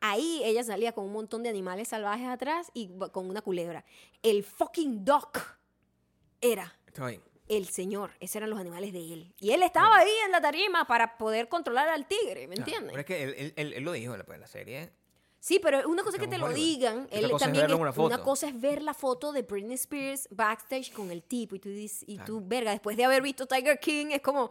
[0.00, 3.84] Ahí ella salía con un montón de animales salvajes atrás y con una culebra.
[4.22, 5.38] El fucking Doc
[6.40, 6.74] era
[7.48, 9.34] el señor, esos eran los animales de él.
[9.40, 12.90] Y él estaba ahí en la tarima para poder controlar al tigre, ¿me entiendes?
[12.92, 14.90] Pero es que él, él- él- él lo dijo en la, en la serie.
[15.40, 18.46] Sí, pero una cosa es que te lo digan, él también es- una una cosa
[18.48, 22.18] es ver la foto de Britney Spears backstage con el tipo y tú dices, y
[22.18, 22.44] tú Claro.
[22.46, 24.50] verga, después de haber visto Tiger King es como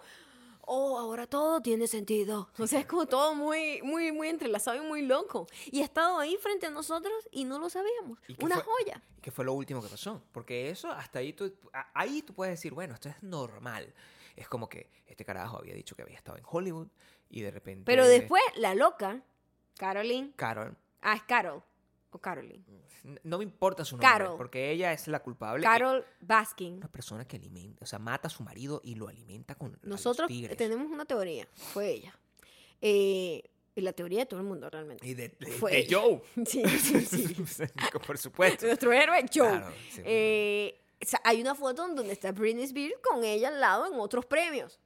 [0.72, 2.50] oh, ahora todo tiene sentido.
[2.60, 5.48] O sea, es como todo muy muy muy entrelazado y muy loco.
[5.72, 8.20] Y ha estado ahí frente a nosotros y no lo sabíamos.
[8.28, 8.64] ¿Y Una fue?
[8.66, 9.04] joya.
[9.18, 10.22] ¿Y qué fue lo último que pasó?
[10.32, 11.52] Porque eso, hasta ahí tú,
[11.94, 13.94] ahí tú puedes decir, bueno, esto es normal.
[14.36, 16.88] Es como que este carajo había dicho que había estado en Hollywood
[17.30, 17.84] y de repente.
[17.86, 19.22] Pero después la loca
[19.78, 20.78] Caroline, Carol.
[21.02, 21.64] ah, es Carol
[22.12, 22.64] o Caroline.
[23.04, 24.38] n- No me importa su nombre, Carol.
[24.38, 25.64] porque ella es la culpable.
[25.64, 26.76] Carol Baskin.
[26.78, 29.78] Una persona que alimenta, o sea, mata a su marido y lo alimenta con a
[29.82, 30.58] los Nosotros tigres.
[30.58, 32.18] tenemos una teoría, fue ella.
[32.82, 33.44] Eh,
[33.76, 35.08] y la teoría de todo el mundo realmente.
[35.08, 35.88] Y de, de- Fue de.
[35.94, 36.22] Joe.
[36.46, 37.06] Sí, sí,
[37.46, 37.64] sí.
[38.06, 38.66] Por supuesto.
[38.66, 39.48] Nuestro héroe Joe.
[39.50, 40.02] Claro, sí.
[40.04, 43.86] Eh, o sea, hay una foto en donde está Britney Spears con ella al lado
[43.86, 44.80] en otros premios.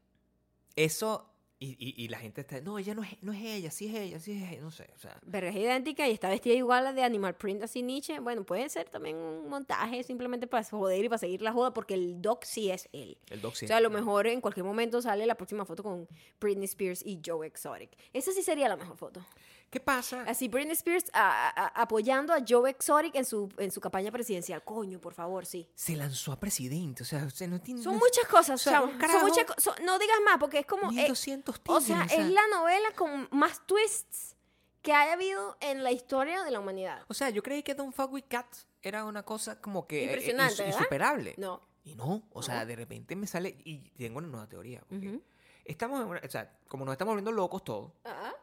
[0.75, 1.32] Eso,
[1.63, 3.95] y, y- y la gente está, no, ella no es, no es ella, sí es
[3.95, 5.17] ella, sí es ella, no sé, o sea.
[5.25, 8.19] Verga es idéntica y está vestida igual a la de Animal Print así Nietzsche.
[8.19, 11.93] Bueno, puede ser también un montaje simplemente para joder y para seguir la joda porque
[11.93, 13.17] el doc sí es él.
[13.29, 13.65] El doc sí.
[13.65, 16.07] O sea, a lo mejor en cualquier momento sale la próxima foto con
[16.41, 17.91] Britney Spears y Joe Exotic.
[18.13, 19.25] Esa sí sería la mejor foto.
[19.73, 20.23] ¿Qué pasa?
[20.27, 24.63] Así Britney Spears a- a- apoyando a Joe Exotic en su, en su campaña presidencial.
[24.63, 25.67] Coño, por favor, sí.
[25.73, 27.81] Se lanzó a presidente, o sea, usted no tiene.
[27.81, 30.91] Son no- muchas cosas, o sea, Son muchas son- no digas más, porque es como.
[30.91, 34.35] eh, 1200 o tigres, sea, es la novela con más twists
[34.83, 37.03] que haya habido en la historia de la humanidad.
[37.07, 40.05] O sea, yo creí que Don't Fuck With Cats era una cosa como que eh,
[40.05, 40.77] Impresionante, ¿verdad?
[40.77, 41.33] insuperable.
[41.37, 41.61] No.
[41.83, 42.65] Y no, o sea, No.
[42.67, 44.81] de repente me sale y tengo una nueva teoría.
[44.87, 45.23] porque Ujú.
[45.65, 48.33] Estamos en una, o sea, como nos estamos volviendo locos todos, Ah,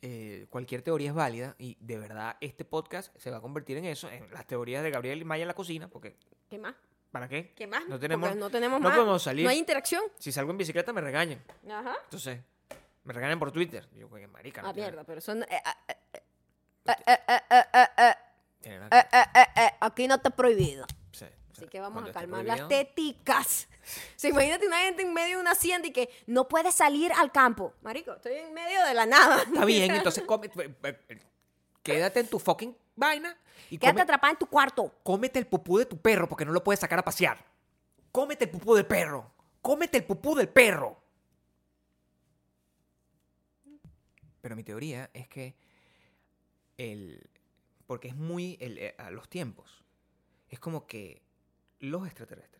[0.00, 3.84] eh, cualquier teoría es válida y de verdad este podcast se va a convertir en
[3.86, 6.16] eso, en las teorías de Gabriel y Maya en la cocina, porque...
[6.48, 6.74] ¿Qué más?
[7.10, 7.52] ¿Para qué?
[7.54, 7.88] ¿Qué más?
[7.88, 8.96] No tenemos, no tenemos no más.
[8.96, 9.44] podemos salir.
[9.44, 10.02] No hay interacción.
[10.18, 11.42] Si salgo en bicicleta me regañan.
[12.04, 12.40] Entonces,
[13.04, 13.88] me regañan por Twitter.
[13.94, 14.62] Yo, que marica.
[14.62, 15.42] No ah, mierda, pero son...
[15.42, 15.62] Eh,
[18.64, 20.84] eh, aquí no está prohibido.
[21.58, 23.68] Así que vamos a calmar las teticas.
[24.16, 27.30] Sea, imagínate una gente en medio de una hacienda y que no puede salir al
[27.32, 27.74] campo.
[27.82, 29.42] Marico, estoy en medio de la nada.
[29.42, 30.74] Está bien, entonces come- eh,
[31.08, 31.20] eh,
[31.82, 33.36] quédate en tu fucking vaina
[33.70, 34.94] y Quédate come- atrapada en tu cuarto.
[35.02, 37.44] cómete el pupú de tu perro porque no lo puedes sacar a pasear.
[38.12, 39.30] Cómete el pupú del perro.
[39.62, 41.02] Cómete el pupú del perro.
[44.40, 45.56] Pero mi teoría es que
[46.76, 47.28] el
[47.86, 49.84] porque es muy el- eh, a los tiempos.
[50.48, 51.22] Es como que
[51.80, 52.57] los extraterrestres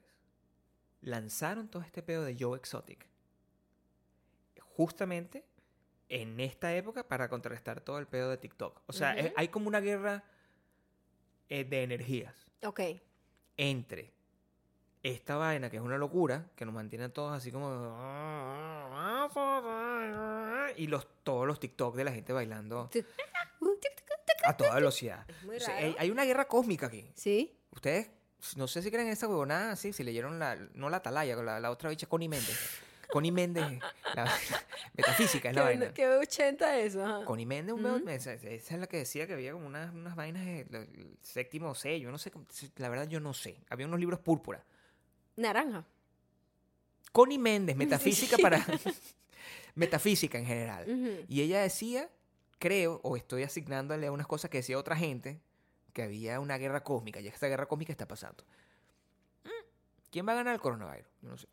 [1.01, 3.07] lanzaron todo este pedo de Joe Exotic
[4.61, 5.45] justamente
[6.09, 8.83] en esta época para contrarrestar todo el pedo de TikTok.
[8.87, 10.25] O sea, es- hay como una guerra
[11.51, 12.81] eh, de energías Ok.
[13.57, 14.13] entre
[15.03, 17.69] esta vaina que es una locura, que nos mantiene a todos así como...
[20.77, 22.91] Y los, todos los TikTok de la gente bailando
[24.45, 25.25] a toda velocidad.
[25.29, 25.87] Es muy O sea, raro.
[25.87, 27.11] hay, hay una guerra cósmica aquí.
[27.15, 27.59] Sí.
[27.73, 28.11] Ustedes,
[28.57, 31.61] no sé si creen en esa huevonada, sí, si leyeron la, no la atalaya, la,
[31.61, 32.59] la otra bicha, Connie Méndez.
[33.11, 33.65] Connie Méndez,
[34.15, 34.31] la,
[34.97, 35.87] metafísica es la vaina.
[35.89, 37.05] ¿Qué, qué 80 eso?
[37.05, 37.25] ajá.
[37.25, 40.15] Connie Méndez, un pedo- esa, esa es la que decía que había como unas, unas
[40.15, 42.31] vainas de lo- el séptimo sello, no sé,
[42.77, 43.57] la verdad yo no sé.
[43.71, 44.63] Había unos libros púrpura.
[45.37, 45.85] Naranja.
[47.13, 48.65] Connie Méndez, metafísica para...
[49.75, 51.25] metafísica en general.
[51.29, 52.09] Y ella decía,
[52.59, 55.41] creo, o estoy asignándole unas cosas que decía otra gente,
[55.99, 58.45] que había una guerra cósmica, y esta guerra cósmica está pasando.
[59.43, 59.49] Mm,
[60.13, 61.09] ¿Quién va a ganar el coronavirus?
[61.23, 61.49] Yo no sé.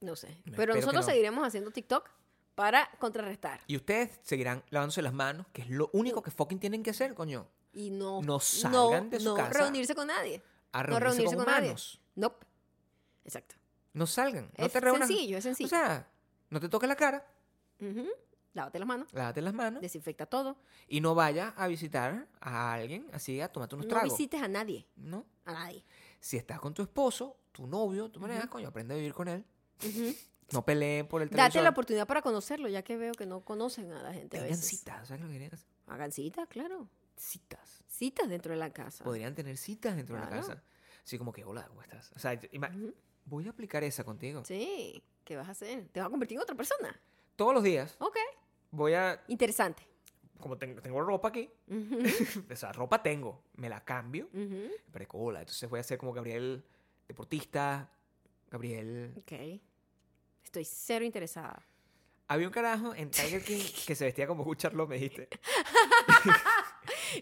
[0.00, 0.40] No sé.
[0.56, 1.10] Pero que nosotros no.
[1.10, 2.08] seguiremos haciendo TikTok
[2.54, 3.60] para contrarrestar.
[3.66, 7.14] Y ustedes seguirán lavándose las manos, que es lo único que fucking tienen que hacer,
[7.14, 7.48] coño.
[7.72, 9.58] Y no, No salgan de su no casa.
[9.64, 10.44] reunirse con nadie.
[10.70, 11.64] A No reunirse, reunirse con, con nadie.
[11.70, 12.00] humanos.
[12.14, 12.46] Nope.
[13.24, 13.56] Exacto.
[13.94, 14.48] No salgan.
[14.56, 15.08] No es te reúnas.
[15.08, 15.66] sencillo, es sencillo.
[15.66, 16.08] O sea,
[16.50, 17.26] no te toques la cara,
[17.80, 18.06] Ujú.
[18.58, 20.56] Lávate las manos, lávate las manos desinfecta todo.
[20.88, 24.10] y no vayas a visitar a alguien así a tomarte unos No tragos.
[24.10, 24.86] visites a nadie.
[24.96, 25.24] No.
[25.44, 25.84] A nadie.
[26.20, 28.50] Si estás con tu esposo, tu novio, tu pareja, Ujú.
[28.50, 29.44] coño, aprende a vivir con él.
[30.52, 31.62] No peleen por el Date televisor.
[31.62, 34.66] la oportunidad para conocerlo, ya que veo que no conocen a la gente veces.
[34.66, 35.68] citas, ¿sabes lo que querían hacer?
[35.86, 36.88] Hagan citas, claro.
[37.16, 37.84] Citas.
[37.86, 39.04] Citas dentro de la casa.
[39.04, 40.62] Podrían tener citas dentro de la casa.
[41.04, 42.10] Así como que, hola, ¿cómo estás?
[42.16, 42.38] O sea,
[43.26, 44.42] voy a aplicar esa contigo.
[44.44, 45.02] Sí.
[45.24, 45.86] ¿Qué vas a hacer?
[45.88, 46.98] ¿Te vas a convertir en otra persona?
[47.36, 48.16] Todos los días Ok.
[48.70, 49.82] Voy a, Interesante.
[50.40, 51.50] como tengo, tengo ropa aquí,
[52.50, 54.70] o sea, ropa tengo, me la cambio, Ujú.
[54.92, 56.64] pero hola, entonces voy a ser como Gabriel
[57.06, 57.90] deportista,
[58.50, 59.14] Gabriel...
[59.18, 59.60] Ok.
[60.44, 61.62] Estoy cero interesada.
[62.26, 65.28] Había un carajo en Tiger King que se vestía como Good Charlotte, me dijiste.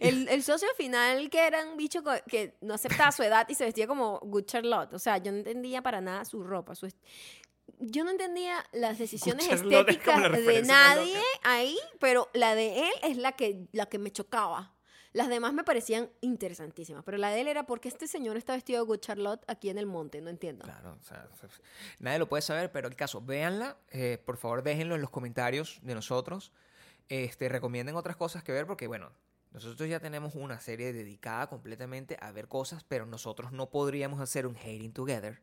[0.01, 3.64] El, el socio final que era un bicho que no aceptaba su edad y se
[3.64, 4.92] vestía como Good Charlotte.
[4.94, 6.74] O sea, yo no entendía para nada su ropa.
[6.74, 6.88] Su
[7.79, 13.33] yo no entendía las decisiones estéticas de nadie ahí, pero la de él es la
[13.33, 14.73] que, la que me chocaba.
[15.12, 18.81] Las demás me parecían interesantísimas, pero la de él era porque este señor está vestido
[18.81, 20.64] de Good Charlotte aquí en el monte, no entiendo.
[20.64, 21.27] Claro, o sea,
[22.01, 25.79] nadie lo puede saber, pero el caso, véanla, eh, por favor déjenlo en los comentarios
[25.83, 26.53] de nosotros,
[27.09, 29.11] este, recomienden otras cosas que ver, porque bueno,
[29.53, 34.47] nosotros ya tenemos una serie dedicada completamente a ver cosas, pero nosotros no podríamos hacer
[34.47, 35.41] un Hating Together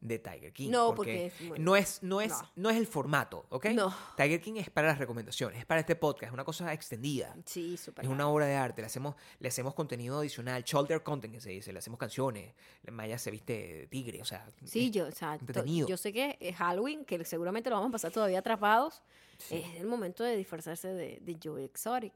[0.00, 0.70] De Tiger King.
[0.70, 2.50] No, porque es muy- no, es, no, es, no.
[2.56, 3.66] no es el formato, ¿ok?
[3.66, 3.94] No.
[4.16, 7.34] Tiger King es para las recomendaciones, es para este podcast, es una cosa extendida.
[7.44, 8.04] Sí, súper.
[8.04, 11.50] Es una obra de arte, le hacemos, le hacemos contenido adicional, shoulder content que se
[11.50, 12.54] dice, le hacemos canciones,
[12.90, 15.38] Maya se viste tigre, o sea, Sí, yo, o sea,
[15.86, 19.02] yo sé que es Halloween, que seguramente lo vamos a pasar todavía atrapados.
[19.38, 19.56] Sí.
[19.56, 22.12] Es el momento de disfrazarse de, de Joe Exotic.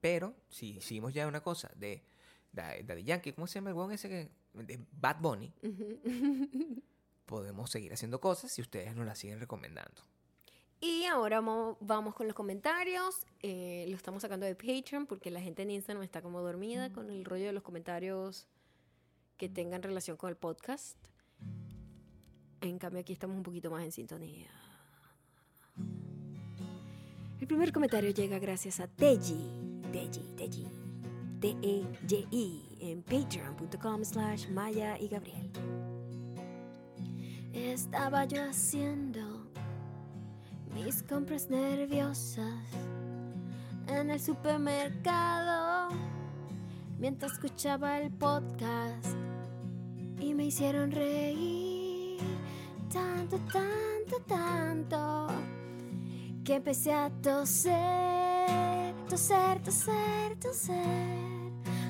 [0.00, 2.02] Pero si hicimos ya una cosa de
[2.52, 4.28] Da- Daddy Yankee, ¿cómo se llama el weón ese que?
[4.54, 5.52] De Bad Bunny,
[7.26, 10.02] podemos seguir haciendo cosas si ustedes nos las siguen recomendando.
[10.80, 13.26] Y ahora mo- vamos con los comentarios.
[13.42, 17.10] Eh, lo estamos sacando de Patreon porque la gente en Instagram está como dormida con
[17.10, 18.46] el rollo de los comentarios
[19.38, 20.96] que tengan relación con el podcast.
[22.60, 24.48] En cambio aquí estamos un poquito más en sintonía.
[27.40, 30.66] El primer comentario llega gracias a Teji, Teji, Teji,
[31.44, 35.50] T-E-Y-I, en patreon.com slash Maya y Gabriel.
[37.52, 39.20] Estaba yo haciendo
[40.74, 42.64] mis compras nerviosas
[43.88, 45.94] en el supermercado
[46.98, 49.04] mientras escuchaba el podcast
[50.18, 52.20] y me hicieron reír
[52.90, 55.26] tanto, tanto, tanto
[56.42, 61.33] que empecé a toser, toser, toser, toser.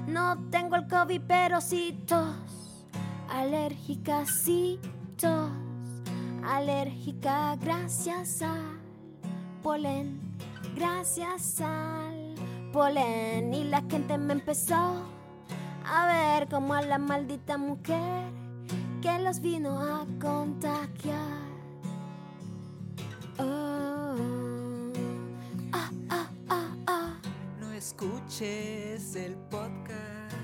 [0.06, 2.86] No tengo el COVID, pero sí tos,
[3.30, 4.78] alérgica, sí
[5.16, 5.50] tos,
[6.44, 8.80] alérgica gracias al
[9.62, 10.20] polen,
[10.76, 12.34] gracias al
[12.72, 13.54] polen.
[13.54, 15.06] Y la gente me empezó
[15.86, 18.30] a ver como a la maldita mujer
[19.00, 21.44] que los vino a contagiar.
[23.38, 23.73] Oh,
[27.84, 30.34] escuches el podcast.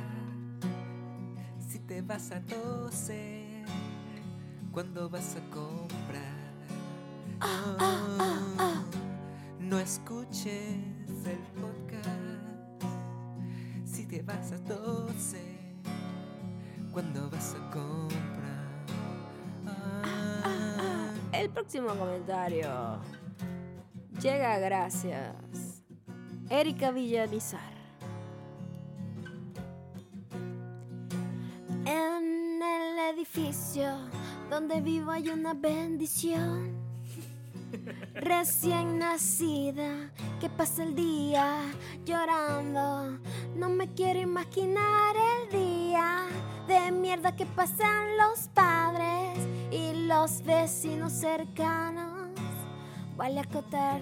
[1.58, 3.64] Si te vas a toser
[4.70, 6.38] cuando vas a comprar.
[7.40, 8.84] Ah,
[9.58, 12.84] No escuches el podcast.
[13.86, 15.60] Si te vas a toser
[16.92, 18.84] cuando vas a comprar.
[19.66, 23.00] Ah, El próximo comentario.
[24.20, 25.69] Llega gracias
[26.50, 27.60] Erika Villanizar.
[31.86, 33.96] En el edificio
[34.50, 36.74] donde vivo hay una bendición.
[38.14, 41.62] Recién nacida que pasa el día
[42.04, 43.20] llorando.
[43.54, 46.26] No me quiero imaginar el día
[46.66, 49.38] de mierda que pasan los padres
[49.70, 52.28] y los vecinos cercanos.
[53.16, 54.00] Vale acotar,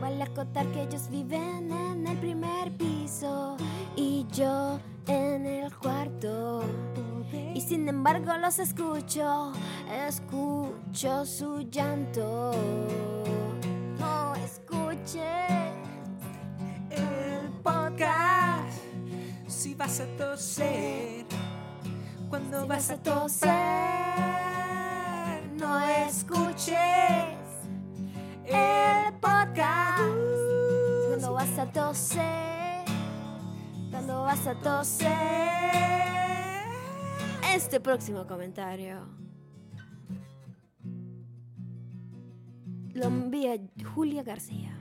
[0.00, 3.56] vale acotar que ellos viven en el primer piso
[3.96, 6.62] y yo en el cuarto.
[7.54, 9.52] Y sin embargo los escucho,
[10.06, 12.52] escucho su llanto.
[13.98, 15.24] No escuches
[16.90, 18.78] el podcast.
[19.46, 21.26] Si vas a toser,
[22.28, 23.50] cuando Si vas vas a a toser,
[25.58, 27.37] no escuches
[28.48, 30.02] el podcast.
[31.08, 32.84] Cuando vas a toser,
[33.90, 35.08] cuando vas a toser.
[37.54, 39.06] Este próximo comentario
[42.94, 43.56] lo envía
[43.94, 44.78] Julia García.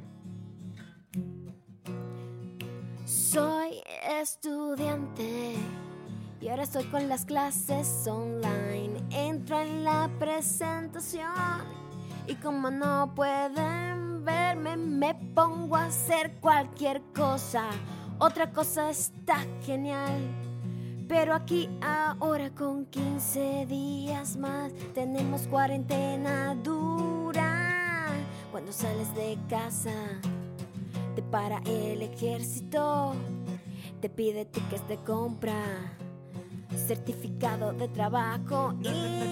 [3.05, 3.81] Soy
[4.21, 5.55] estudiante
[6.41, 9.01] y ahora estoy con las clases online.
[9.11, 11.86] Entro en la presentación
[12.27, 17.69] y como no pueden verme, me pongo a hacer cualquier cosa.
[18.19, 20.19] Otra cosa está genial.
[21.07, 28.07] Pero aquí ahora con 15 días más tenemos cuarentena dura.
[28.51, 29.93] Cuando sales de casa
[31.15, 33.13] te para el ejército,
[34.01, 35.63] te pide tickets de compra,
[36.75, 38.73] certificado de trabajo,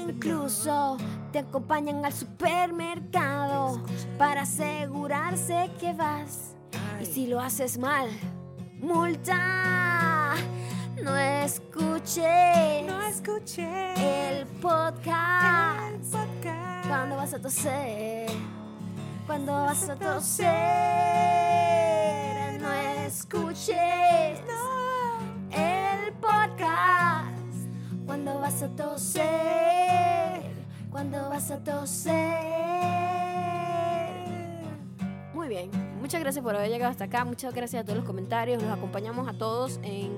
[0.08, 0.98] incluso
[1.32, 3.82] te acompañan al supermercado
[4.18, 6.56] para asegurarse que vas.
[7.02, 8.08] Y si lo haces mal,
[8.80, 10.36] multa.
[11.04, 12.16] No escuches
[12.86, 15.84] no el podcast.
[15.92, 16.88] el podcast.
[16.88, 18.30] Cuando vas a toser,
[19.28, 20.46] cuando vas a toser,
[22.62, 22.72] no
[23.06, 24.40] escuches
[28.26, 30.42] Cuando vas a toser,
[30.90, 32.14] cuando vas a toser.
[35.36, 35.70] Muy bien,
[36.02, 37.24] muchas gracias por haber llegado hasta acá.
[37.24, 38.64] Muchas gracias a todos los comentarios.
[38.64, 40.10] Los acompañamos a todos en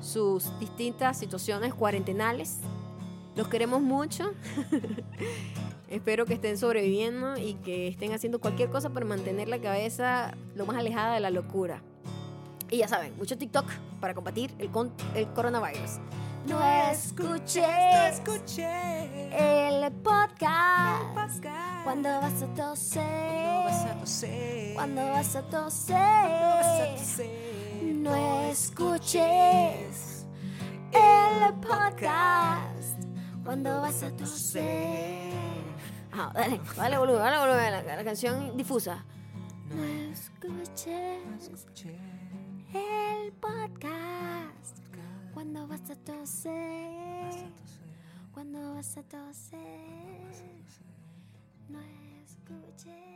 [0.00, 2.60] sus distintas situaciones cuarentenales.
[3.36, 4.32] Los queremos mucho.
[5.90, 10.64] Espero que estén sobreviviendo y que estén haciendo cualquier cosa para mantener la cabeza lo
[10.64, 11.82] más alejada de la locura.
[12.70, 13.66] Y ya saben, mucho TikTok
[14.00, 15.98] para combatir el, con- el coronavirus.
[16.46, 16.58] No
[16.90, 21.84] escuches no escuché el podcast podcast.
[21.84, 22.46] cuando vas a
[23.64, 24.74] vas a toser.
[24.74, 26.98] toser Cuando vas a vas a toser.
[26.98, 28.14] toser No
[28.50, 30.26] escuches
[30.92, 33.04] el podcast
[33.44, 35.32] cuando vas a toser.
[36.12, 39.04] Ah, dale, dale volumen, dale volumen a la, la canción difusa.
[39.74, 41.20] No escuches
[42.72, 44.49] el podcast
[45.40, 47.32] cuando vas a toser.
[48.34, 49.58] Cuando vas a toser.
[51.70, 51.80] No
[52.26, 53.09] escuches